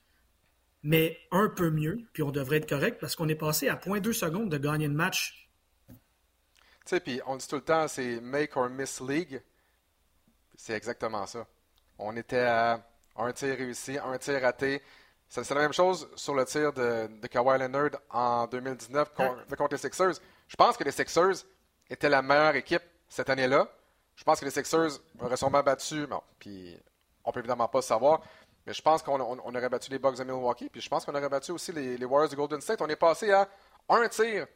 [0.83, 4.13] mais un peu mieux, puis on devrait être correct parce qu'on est passé à 0.2
[4.13, 5.51] secondes de gagner le match.
[5.89, 5.97] Tu
[6.85, 9.43] sais, puis on dit tout le temps c'est make or miss league.
[10.57, 11.47] C'est exactement ça.
[11.99, 14.83] On était à un tir réussi, un tir raté.
[15.31, 19.79] C'est la même chose sur le tir de, de Kawhi Leonard en 2019 contre, les
[19.79, 20.15] Sixers.
[20.49, 21.47] Je pense que les Sixers
[21.89, 23.69] étaient la meilleure équipe cette année-là.
[24.17, 26.77] Je pense que les Sixers auraient sûrement battu, bon, puis
[27.25, 28.23] on peut évidemment pas savoir,
[28.67, 31.29] mais je pense qu'on aurait battu les Bucks de Milwaukee, puis je pense qu'on aurait
[31.29, 32.83] battu aussi les, Warriors de Golden State.
[32.83, 33.49] On est passé à
[33.89, 34.49] un tir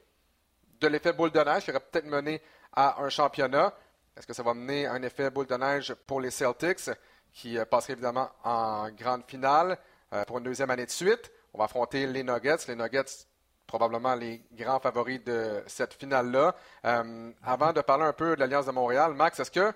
[0.81, 3.73] de l'effet boule de neige qui aurait peut-être mené à un championnat.
[4.17, 6.91] Est-ce que ça va mener à un effet boule de neige pour les Celtics,
[7.33, 9.79] qui euh, passeraient évidemment en grande finale?
[10.15, 11.33] Euh, pour une deuxième année de suite.
[11.53, 12.69] On va affronter les Nuggets.
[12.69, 13.27] Les Nuggets,
[13.67, 16.55] probablement les grands favoris de cette finale-là.
[16.85, 19.73] Euh, avant de parler un peu de l'Alliance de Montréal, Max, est-ce que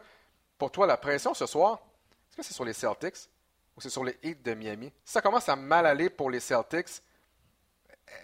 [0.56, 1.80] pour toi, la pression ce soir,
[2.28, 3.28] est-ce que c'est sur les Celtics
[3.76, 4.92] ou c'est sur les Heat de Miami?
[5.04, 7.02] Ça commence à mal aller pour les Celtics,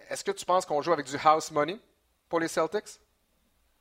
[0.08, 1.78] est-ce que tu penses qu'on joue avec du house money
[2.28, 3.00] pour les Celtics?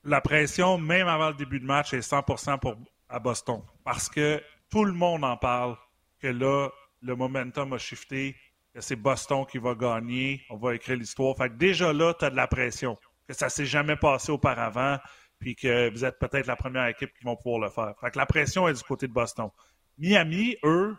[0.03, 2.75] La pression, même avant le début de match, est 100% pour,
[3.09, 3.61] à Boston.
[3.83, 5.77] Parce que tout le monde en parle
[6.19, 6.69] que là,
[7.03, 8.35] le momentum a shifté,
[8.73, 11.35] que c'est Boston qui va gagner, on va écrire l'histoire.
[11.37, 14.97] Fait que déjà là, tu as de la pression, que ça s'est jamais passé auparavant,
[15.39, 17.93] puis que vous êtes peut-être la première équipe qui vont pouvoir le faire.
[17.99, 19.49] Fait que la pression est du côté de Boston.
[19.97, 20.95] Miami, eux,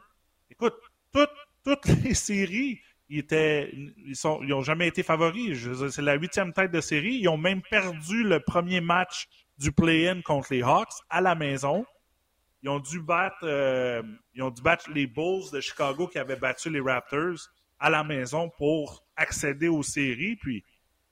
[0.51, 0.75] écoute,
[1.13, 1.31] toutes,
[1.65, 5.59] toutes les séries, ils étaient, ils sont, ils ont jamais été favoris.
[5.91, 7.17] C'est la huitième tête de série.
[7.17, 9.27] Ils ont même perdu le premier match
[9.59, 11.85] du play-in contre les Hawks à la maison.
[12.65, 16.37] Ils ont dû battre, euh, ils ont dû battre les Bulls de Chicago qui avaient
[16.37, 20.37] battu les Raptors à la maison pour accéder aux séries.
[20.37, 20.65] Puis,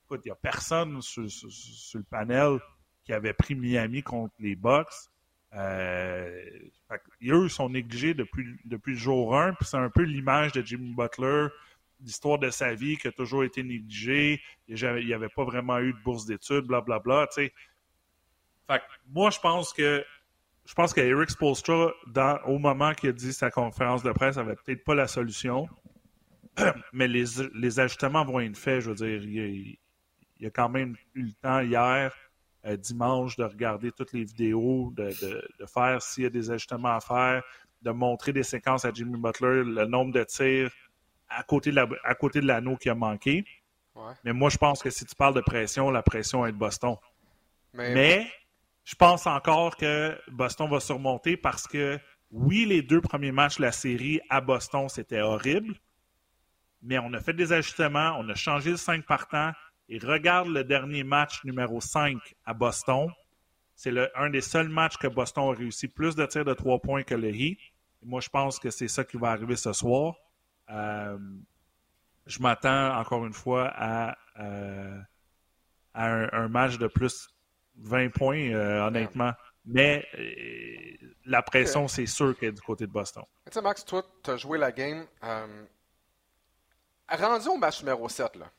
[0.05, 2.59] écoute, il n'y a personne sur, le panel
[3.05, 5.11] qui avait pris Miami contre les Bucks.
[5.53, 6.43] Euh,
[7.23, 10.95] eux sont négligés depuis, depuis le jour 1, puis c'est un peu l'image de Jimmy
[10.95, 11.49] Butler,
[12.01, 14.41] l'histoire de sa vie qui a toujours été négligée.
[14.69, 17.27] Il n'y avait pas vraiment eu de bourse d'études, blablabla.
[17.35, 17.53] Fait
[19.07, 20.03] moi, je pense que
[20.73, 21.93] je pense qu'Eric Spolstra,
[22.47, 25.69] au moment qu'il a dit sa conférence de presse, n'avait peut-être pas la solution.
[26.95, 28.81] Mais les, les, ajustements vont être faits.
[28.81, 32.15] Je veux dire, il, a quand même eu le temps hier,
[32.65, 35.11] euh, dimanche, de regarder toutes les vidéos, de,
[35.67, 37.43] faire s'il y a des ajustements à faire,
[37.83, 40.71] de montrer des séquences à Jimmy Butler, le nombre de tirs
[41.29, 43.45] à côté de l'anneau qui a manqué.
[44.25, 46.97] Mais moi, je pense que si tu parles de pression, la pression est de Boston.
[47.75, 48.27] Mais
[48.85, 51.99] je pense encore que Boston va surmonter parce que,
[52.31, 55.75] oui, les deux premiers matchs de la série à Boston, c'était horrible,
[56.83, 59.53] mais on a fait des ajustements, on a changé le 5 partant,
[59.89, 63.09] et regarde le dernier match numéro 5 à Boston.
[63.75, 67.03] C'est un des seuls matchs que Boston a réussi plus de tirs de trois points
[67.03, 67.59] que le Heat.
[68.03, 70.15] moi, je pense que c'est ça qui va arriver ce soir.
[70.71, 71.19] Euh,
[72.27, 75.01] je m'attends encore une fois à, euh,
[75.95, 77.29] un, match de plus
[77.77, 79.33] 20 points, euh, honnêtement.
[79.65, 83.25] Mais euh, la pression, c'est sûr qu'elle est du côté de Boston.
[83.47, 85.07] Tu sais, Max, toi, tu as joué la game.
[85.23, 85.65] Euh,
[87.09, 88.51] rendu au match numéro 7, là.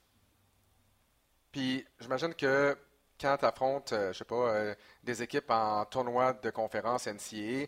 [1.52, 2.78] Puis, j'imagine que
[3.19, 7.67] quand tu affrontes, je sais pas, des équipes en tournoi de conférence NCAA,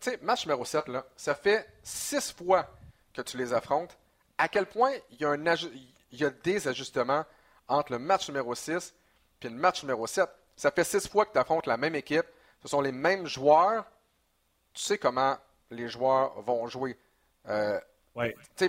[0.00, 2.68] tu sais, match numéro 7, là, ça fait six fois
[3.12, 3.96] que tu les affrontes.
[4.36, 7.24] À quel point il y a, un il y a des ajustements
[7.68, 8.94] entre le match numéro 6
[9.42, 10.28] puis le match numéro 7.
[10.54, 12.26] Ça fait six fois que tu affrontes la même équipe.
[12.62, 13.84] Ce sont les mêmes joueurs.
[14.72, 15.36] Tu sais comment
[15.68, 16.96] les joueurs vont jouer.
[17.48, 17.80] Euh,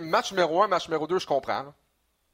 [0.01, 1.71] match numéro 1, match numéro 2, je comprends.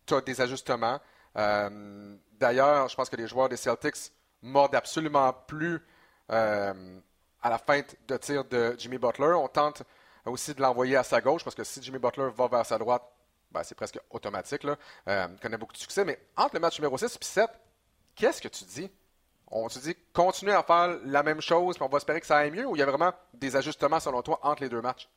[0.06, 1.02] Tu as des ajustements.
[1.36, 5.86] Euh, d'ailleurs, je pense que les joueurs des Celtics mordent absolument plus
[6.32, 7.00] euh,
[7.42, 9.34] à la feinte de tir de Jimmy Butler.
[9.34, 9.84] On tente
[10.26, 13.04] aussi de l'envoyer à sa gauche parce que si Jimmy Butler va vers sa droite,
[13.52, 14.64] ben, c'est presque automatique.
[14.64, 14.78] Là.
[15.08, 16.06] il connaît beaucoup de succès.
[16.06, 17.50] Mais entre le match numéro 6 et 7,
[18.20, 18.90] qu'est-ce que tu dis?
[19.52, 22.38] On se dit continuer à faire la même chose, puis on va espérer que ça
[22.38, 25.10] aille mieux, ou il y a vraiment des ajustements selon toi entre les deux matchs?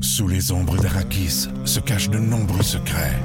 [0.00, 3.18] Sous les ombres d'Arakis se cachent de nombreux secrets.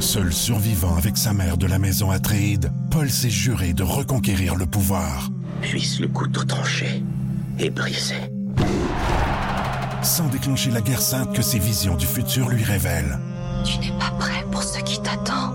[0.00, 4.66] Seul survivant avec sa mère de la maison Atréide, Paul s'est juré de reconquérir le
[4.66, 5.28] pouvoir.
[5.60, 7.02] Puisse le couteau tranché
[7.58, 8.16] et brisé.
[10.02, 13.18] Sans déclencher la guerre sainte que ses visions du futur lui révèlent.
[13.64, 15.54] Tu n'es pas prêt pour ce qui t'attend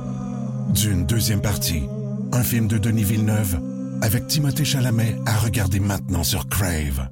[0.74, 1.84] d'une deuxième partie.
[2.32, 3.60] Un film de Denis Villeneuve
[4.02, 7.10] avec Timothée Chalamet à regarder maintenant sur Crave.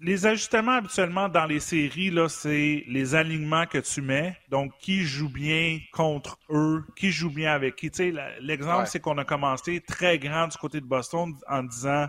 [0.00, 4.36] Les ajustements habituellement dans les séries, là, c'est les alignements que tu mets.
[4.48, 7.90] Donc, qui joue bien contre eux, qui joue bien avec qui.
[8.40, 12.08] L'exemple, c'est qu'on a commencé très grand du côté de Boston en disant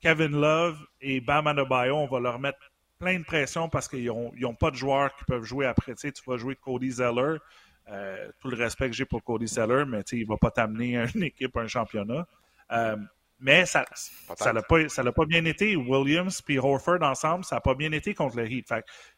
[0.00, 2.58] Kevin Love et Bam Adebayo, on va leur mettre
[3.00, 5.94] plein de pression parce qu'ils n'ont pas de joueurs qui peuvent jouer après.
[5.96, 7.38] Tu vas jouer Cody Zeller.
[7.88, 11.04] Euh, tout le respect que j'ai pour Cody Seller, mais il ne va pas t'amener
[11.14, 12.26] une équipe, un championnat.
[12.70, 12.96] Euh,
[13.40, 13.84] mais ça
[14.36, 15.74] ça n'a pas, pas bien été.
[15.74, 18.72] Williams et Horford ensemble, ça n'a pas bien été contre le Heat.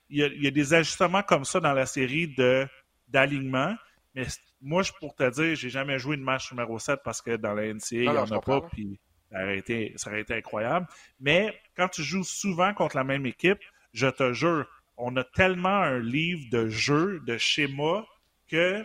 [0.09, 2.67] il, y a, des ajustements comme ça dans la série de,
[3.09, 3.75] d'alignement.
[4.15, 4.27] Mais
[4.63, 7.75] moi, pour te dire, j'ai jamais joué une match numéro 7 parce que dans la
[7.75, 8.63] NCA, il n'y en a pas.
[8.63, 8.99] Puis
[9.31, 10.87] ça aurait, été, ça aurait été incroyable.
[11.21, 13.59] Mais quand tu joues souvent contre la même équipe,
[13.93, 18.07] je te jure, on a tellement un livre de jeu, de schéma,
[18.49, 18.85] que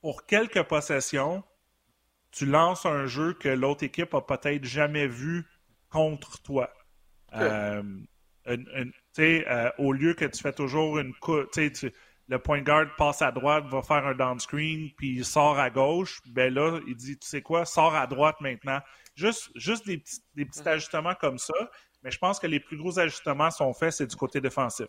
[0.00, 1.42] pour quelques possessions,
[2.30, 5.46] tu lances un jeu que l'autre équipe a peut-être jamais vu
[5.88, 6.70] contre toi.
[7.34, 7.82] Euh,
[8.48, 11.14] euh, au lieu que tu fais toujours une
[11.52, 11.92] tu,
[12.28, 15.70] le point guard passe à droite, va faire un down screen, puis il sort à
[15.70, 18.80] gauche, ben là, il dit, tu sais quoi, sors à droite maintenant.
[19.14, 20.68] Juste, juste des, petits, des petits mm-hmm.
[20.68, 21.54] ajustements comme ça,
[22.02, 24.88] mais je pense que les plus gros ajustements sont faits, c'est du côté défensif.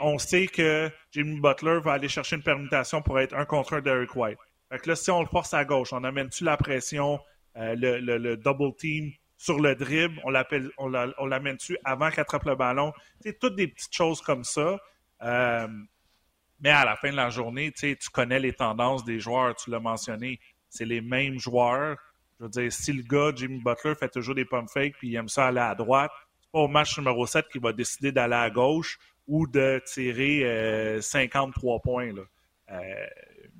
[0.00, 3.80] On sait que Jimmy Butler va aller chercher une permutation pour être un contre un
[3.80, 4.38] d'Eric White.
[4.70, 7.20] Fait que là, si on le force à gauche, on amène-tu la pression
[7.54, 10.88] le, double team sur le dribble, on l'appelle, on
[11.26, 12.92] l'amène dessus avant qu'il attrape le ballon?
[13.40, 14.78] Toutes des petites choses comme ça.
[15.20, 19.80] mais à la fin de la journée, tu connais les tendances des joueurs, tu l'as
[19.80, 20.40] mentionné.
[20.68, 21.96] C'est les mêmes joueurs.
[22.38, 25.16] Je veux dire, si le gars, Jimmy Butler, fait toujours des pump fakes puis il
[25.16, 28.34] aime ça aller à droite, c'est pas au match numéro 7 qu'il va décider d'aller
[28.34, 32.12] à gauche ou de tirer 53 points.
[32.12, 32.22] Là.
[32.70, 33.06] Euh,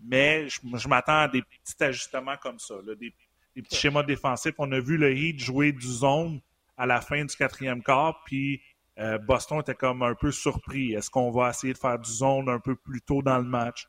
[0.04, 3.14] mais je, m'attends à des petits ajustements comme ça, des,
[3.54, 4.54] petits schémas défensifs.
[4.58, 6.40] On a vu le Heat jouer du zone
[6.76, 8.60] à la fin du quatrième quart, puis
[8.98, 10.92] euh, Boston était comme un peu surpris.
[10.92, 13.86] Est-ce qu'on va essayer de faire du zone un peu plus tôt dans le match?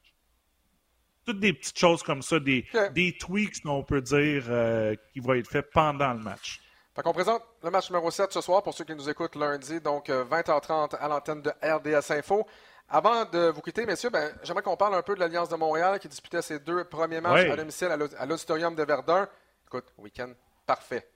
[1.25, 5.33] Toutes des petites choses comme ça, des, des tweaks, on peut dire, euh, qui vont
[5.33, 6.61] être faits pendant le match.
[6.97, 9.79] Fait qu'on présente le match numéro 7 ce soir pour ceux qui nous écoutent lundi,
[9.79, 12.43] donc 20h30 à l'antenne de RDS Info.
[12.89, 15.99] Avant de vous quitter, messieurs, ben, j'aimerais qu'on parle un peu de l'Alliance de Montréal
[15.99, 19.29] qui disputait ses deux premiers matchs à domicile à l'Auditorium de Verdun.
[19.67, 20.31] Écoute, week-end
[20.65, 21.07] parfait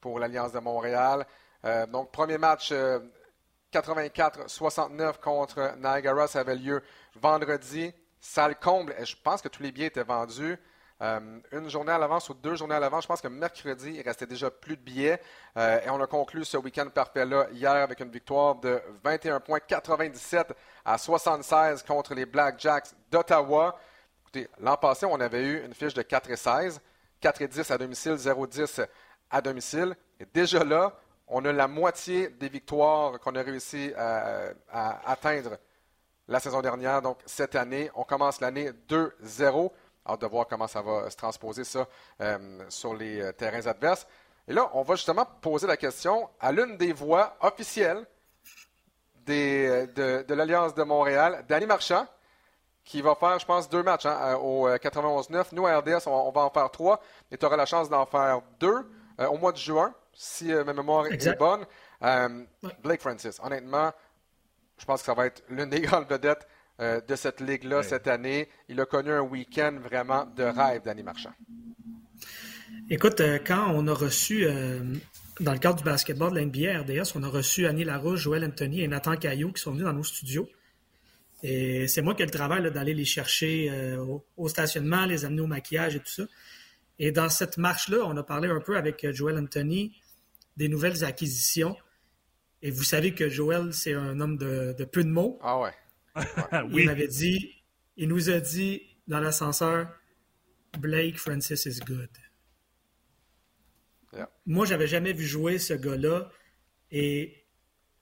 [0.00, 1.26] pour l'Alliance de Montréal.
[1.64, 2.72] Euh, donc, premier match
[3.72, 6.84] 84-69 euh, contre Niagara, ça avait lieu
[7.16, 7.92] vendredi.
[8.20, 10.56] Salle comble, et je pense que tous les billets étaient vendus.
[11.02, 13.04] Euh, une journée à l'avance ou deux journées à l'avance.
[13.04, 15.20] Je pense que mercredi, il restait déjà plus de billets.
[15.58, 19.60] Euh, et on a conclu ce week-end parfait-là hier avec une victoire de 21 points,
[19.60, 23.78] 97 à 76 contre les Blackjacks d'Ottawa.
[24.22, 26.80] Écoutez, l'an passé, on avait eu une fiche de 4 et 16,
[27.20, 28.86] 4 et 10 à domicile, 0-10
[29.30, 29.94] à domicile.
[30.18, 30.94] Et déjà là,
[31.28, 35.58] on a la moitié des victoires qu'on a réussi à, à atteindre
[36.28, 37.02] la saison dernière.
[37.02, 39.70] Donc, cette année, on commence l'année 2-0.
[40.08, 41.86] Hâte de voir comment ça va se transposer ça
[42.20, 44.06] euh, sur les euh, terrains adverses.
[44.48, 48.06] Et là, on va justement poser la question à l'une des voix officielles
[49.24, 52.06] des, de, l'Alliance de Montréal, Danny Marchand,
[52.84, 55.34] qui va faire, je pense, deux matchs hein, au 91-9.
[55.34, 57.00] Euh, Nous, à RDS, on, va en faire trois,
[57.32, 58.88] et tu auras la chance d'en faire deux
[59.18, 61.66] au mois de juin, si ma mémoire est bonne.
[62.82, 63.90] Blake Francis, honnêtement,
[64.78, 66.46] je pense que ça va être l'une des grandes vedettes
[66.78, 68.48] euh, de cette ligue-là cette année.
[68.68, 71.32] Il a connu un week-end vraiment de rêve, Danny Marchand.
[72.90, 74.80] Écoute, euh, quand on a reçu, euh,
[75.40, 78.82] dans le cadre du basketball de l'NBA RDS, on a reçu Annie Larouche, Joël Anthony
[78.82, 80.50] et Nathan Caillou qui sont venus dans nos studios.
[81.42, 83.96] Et c'est moi qui ai le travail d'aller les chercher
[84.36, 86.24] au, stationnement, les amener au maquillage et tout ça.
[86.98, 89.92] Et dans cette marche-là, on a parlé un peu avec Joël Anthony
[90.56, 91.76] des nouvelles acquisitions.
[92.60, 95.38] Et vous savez que Joël, c'est un homme de, de peu de mots.
[95.42, 95.72] Ah ouais.
[96.72, 97.62] Il m'avait dit,
[97.96, 99.88] il nous a dit dans l'ascenseur,
[100.78, 102.10] Blake Francis is good.
[104.46, 106.30] Moi, j'avais jamais vu jouer ce gars-là
[106.90, 107.44] et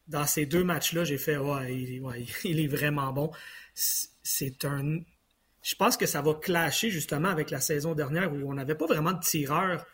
[0.07, 1.75] dans ces deux matchs-là, j'ai fait ouais
[2.45, 3.31] il, est vraiment bon.
[3.75, 5.01] C'est un.
[5.63, 8.87] Je pense que ça va clasher justement avec la saison dernière où on n'avait pas
[8.87, 9.87] vraiment de tireur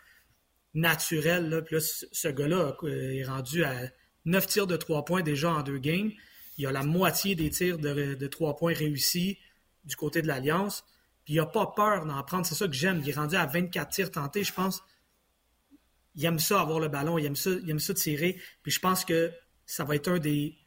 [0.73, 1.49] naturel.
[1.49, 1.61] Là.
[1.61, 3.89] Puis là, ce gars-là est rendu à
[4.25, 6.11] 9 tirs de 3 points déjà en deux games.
[6.57, 9.37] Il a la moitié des tirs de, trois points réussis
[9.83, 10.83] du côté de l'Alliance.
[11.23, 12.45] Puis il n'a pas peur d'en prendre.
[12.45, 12.99] C'est ça que j'aime.
[13.03, 14.83] Il est rendu à 24 tirs tentés, je pense.
[16.15, 18.39] Il aime ça avoir le ballon, il aime ça, il aime ça tirer.
[18.63, 19.31] Puis je pense que
[19.65, 20.57] ça va être un des,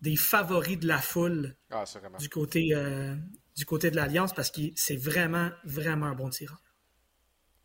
[0.00, 1.84] des favoris de la foule ah,
[2.18, 3.14] du, côté, euh,
[3.56, 6.60] du côté de l'Alliance parce que c'est vraiment, vraiment un bon tireur.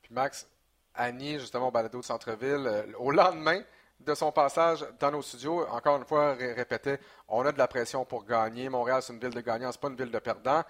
[0.01, 0.47] Puis Max,
[0.93, 3.63] Annie, justement, au balado de centre-ville, euh, au lendemain,
[3.99, 8.05] de son passage dans nos studios, encore une fois, répétait, on a de la pression
[8.05, 8.69] pour gagner.
[8.69, 10.63] Montréal, c'est une ville de gagnants, c'est pas une ville de perdants.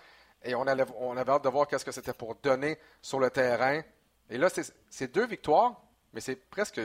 [0.44, 0.84] Et on, avait
[1.32, 3.82] hâte de voir qu'est-ce que c'était pour donner sur le terrain.
[4.30, 4.48] Et là,
[4.90, 5.82] c'est deux victoires,
[6.14, 6.80] mais c'est presque,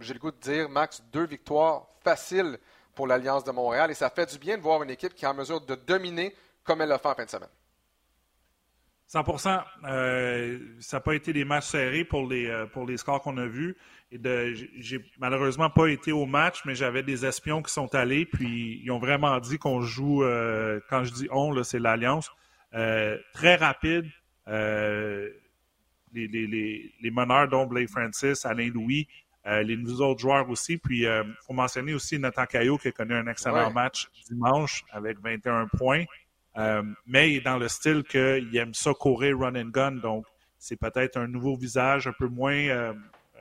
[0.00, 2.58] j'ai le goût de dire, Max, deux victoires faciles
[2.94, 3.90] pour l'Alliance de Montréal.
[3.90, 6.34] Et ça fait du bien de voir une équipe qui est en mesure de dominer
[6.64, 7.48] comme elle l'a fait en fin de semaine.
[9.06, 9.24] 100
[9.86, 13.36] euh, Ça n'a pas été des matchs serrés pour les, euh, pour les scores qu'on
[13.38, 13.76] a vus.
[14.12, 14.18] Et
[14.78, 18.90] j'ai malheureusement pas été au match, mais j'avais des espions qui sont allés, puis ils
[18.90, 22.30] ont vraiment dit qu'on joue, euh, quand je dis on, c'est l'Alliance,
[22.74, 24.06] euh, très rapide.
[24.48, 25.28] Euh,
[26.12, 29.06] les, les, les, meneurs, dont Blake Francis, Alain Louis,
[29.46, 30.76] les nouveaux autres joueurs aussi.
[30.76, 35.20] Puis, il faut mentionner aussi Nathan Caillot qui a connu un excellent match dimanche avec
[35.20, 36.04] 21 points.
[37.06, 39.92] mais il est dans le style qu'il aime ça courir run and gun.
[39.92, 40.24] Donc,
[40.58, 42.92] c'est peut-être un nouveau visage un peu moins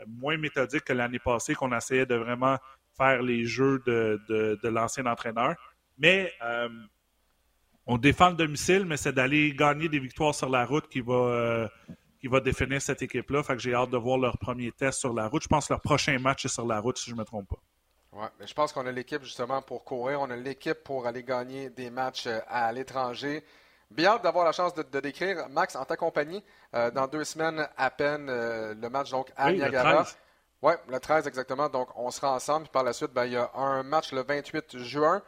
[0.07, 2.57] moins méthodique que l'année passée, qu'on essayait de vraiment
[2.97, 5.55] faire les jeux de, l'ancien entraîneur.
[5.97, 6.69] Mais euh,
[7.85, 11.13] on défend le domicile, mais c'est d'aller gagner des victoires sur la route qui va,
[11.13, 11.67] euh,
[12.19, 13.43] qui va définir cette équipe-là.
[13.43, 15.43] Fait que j'ai hâte de voir leur premier test sur la route.
[15.43, 17.49] Je pense que leur prochain match est sur la route, si je ne me trompe
[17.49, 17.59] pas.
[18.11, 20.21] Oui, mais je pense qu'on a l'équipe justement pour courir.
[20.21, 23.43] On a l'équipe pour aller gagner des matchs euh, à l'étranger.
[23.91, 27.89] Bien hâte d'avoir la chance de, décrire, Max, en ta compagnie, dans deux semaines à
[27.89, 30.05] peine, le match donc à Niagara.
[30.61, 31.69] Oui, le 13 exactement.
[31.69, 32.67] Donc, on sera ensemble.
[32.67, 35.23] par la suite, ben, il y a un match le 28 juin.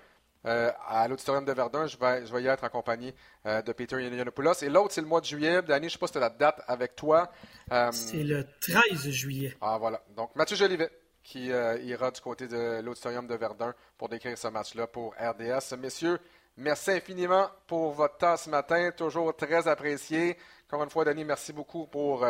[0.48, 1.86] Euh, à l'Auditorium de Verdun.
[1.86, 3.14] Je vais, je vais y être en compagnie
[3.46, 4.64] euh, de Peter Yanopoulos.
[4.64, 5.62] Et l'autre, c'est le mois de juillet.
[5.62, 7.32] Danny, je ne sais pas si tu as la date avec toi.
[7.72, 9.56] Euh, c'est le 13 juillet.
[9.62, 10.02] Ah, voilà.
[10.16, 10.90] Donc, Mathieu Jolivet
[11.24, 15.78] qui ira du côté de l'Auditorium de Verdun pour décrire ce match-là pour RDS.
[15.78, 16.20] Messieurs,
[16.62, 18.92] merci infiniment pour votre temps ce matin.
[18.96, 20.38] Toujours très apprécié.
[20.68, 22.26] Encore une fois, Danny, merci beaucoup pour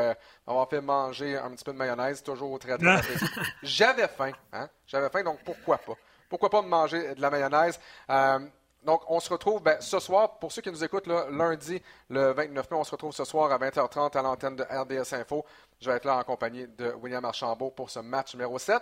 [0.48, 2.24] avoir fait manger un petit peu de mayonnaise.
[2.24, 3.28] Toujours très, très apprécié.
[3.64, 4.32] J'avais faim.
[4.52, 4.68] Hein?
[4.88, 5.94] J'avais faim, donc pourquoi pas?
[6.32, 7.78] pourquoi pas me manger de la mayonnaise?
[8.10, 8.40] Euh,
[8.84, 11.80] donc, on se retrouve ben, ce soir, pour ceux qui nous écoutent, lundi,
[12.10, 15.46] le 29 mai, on se retrouve ce soir à 20h30 à l'antenne de RDS Info.
[15.80, 18.82] Je vais être là en compagnie de William Archambault pour ce match numéro 7,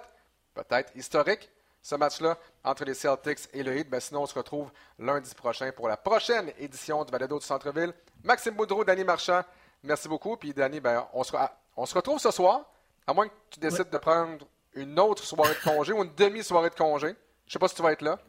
[0.54, 1.50] peut-être historique,
[1.82, 3.90] ce match-là, entre les Celtics et le Heat.
[3.90, 7.94] Ben, sinon, on se retrouve lundi prochain pour la prochaine édition du Balado du Centre-Ville.
[8.24, 9.42] Maxime Boudreau, Danny Marchand,
[9.84, 10.36] merci beaucoup.
[10.38, 11.34] Puis, Danny, ben, on, se,
[11.78, 12.70] on se retrouve ce soir,
[13.08, 16.70] à moins que tu décides de prendre une autre soirée de congé ou une demi-soirée
[16.70, 17.16] de congé.
[17.48, 18.20] Je sais pas si tu vas être là,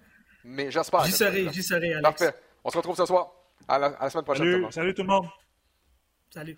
[0.45, 1.05] mais j'espère.
[1.05, 2.03] J'y serai, j'y serai, Alex.
[2.03, 2.35] Parfait.
[2.65, 3.33] On se retrouve ce soir.
[3.69, 4.47] À la, semaine prochaine.
[4.47, 5.27] Salut, salut tout le monde.
[6.31, 6.57] Salut.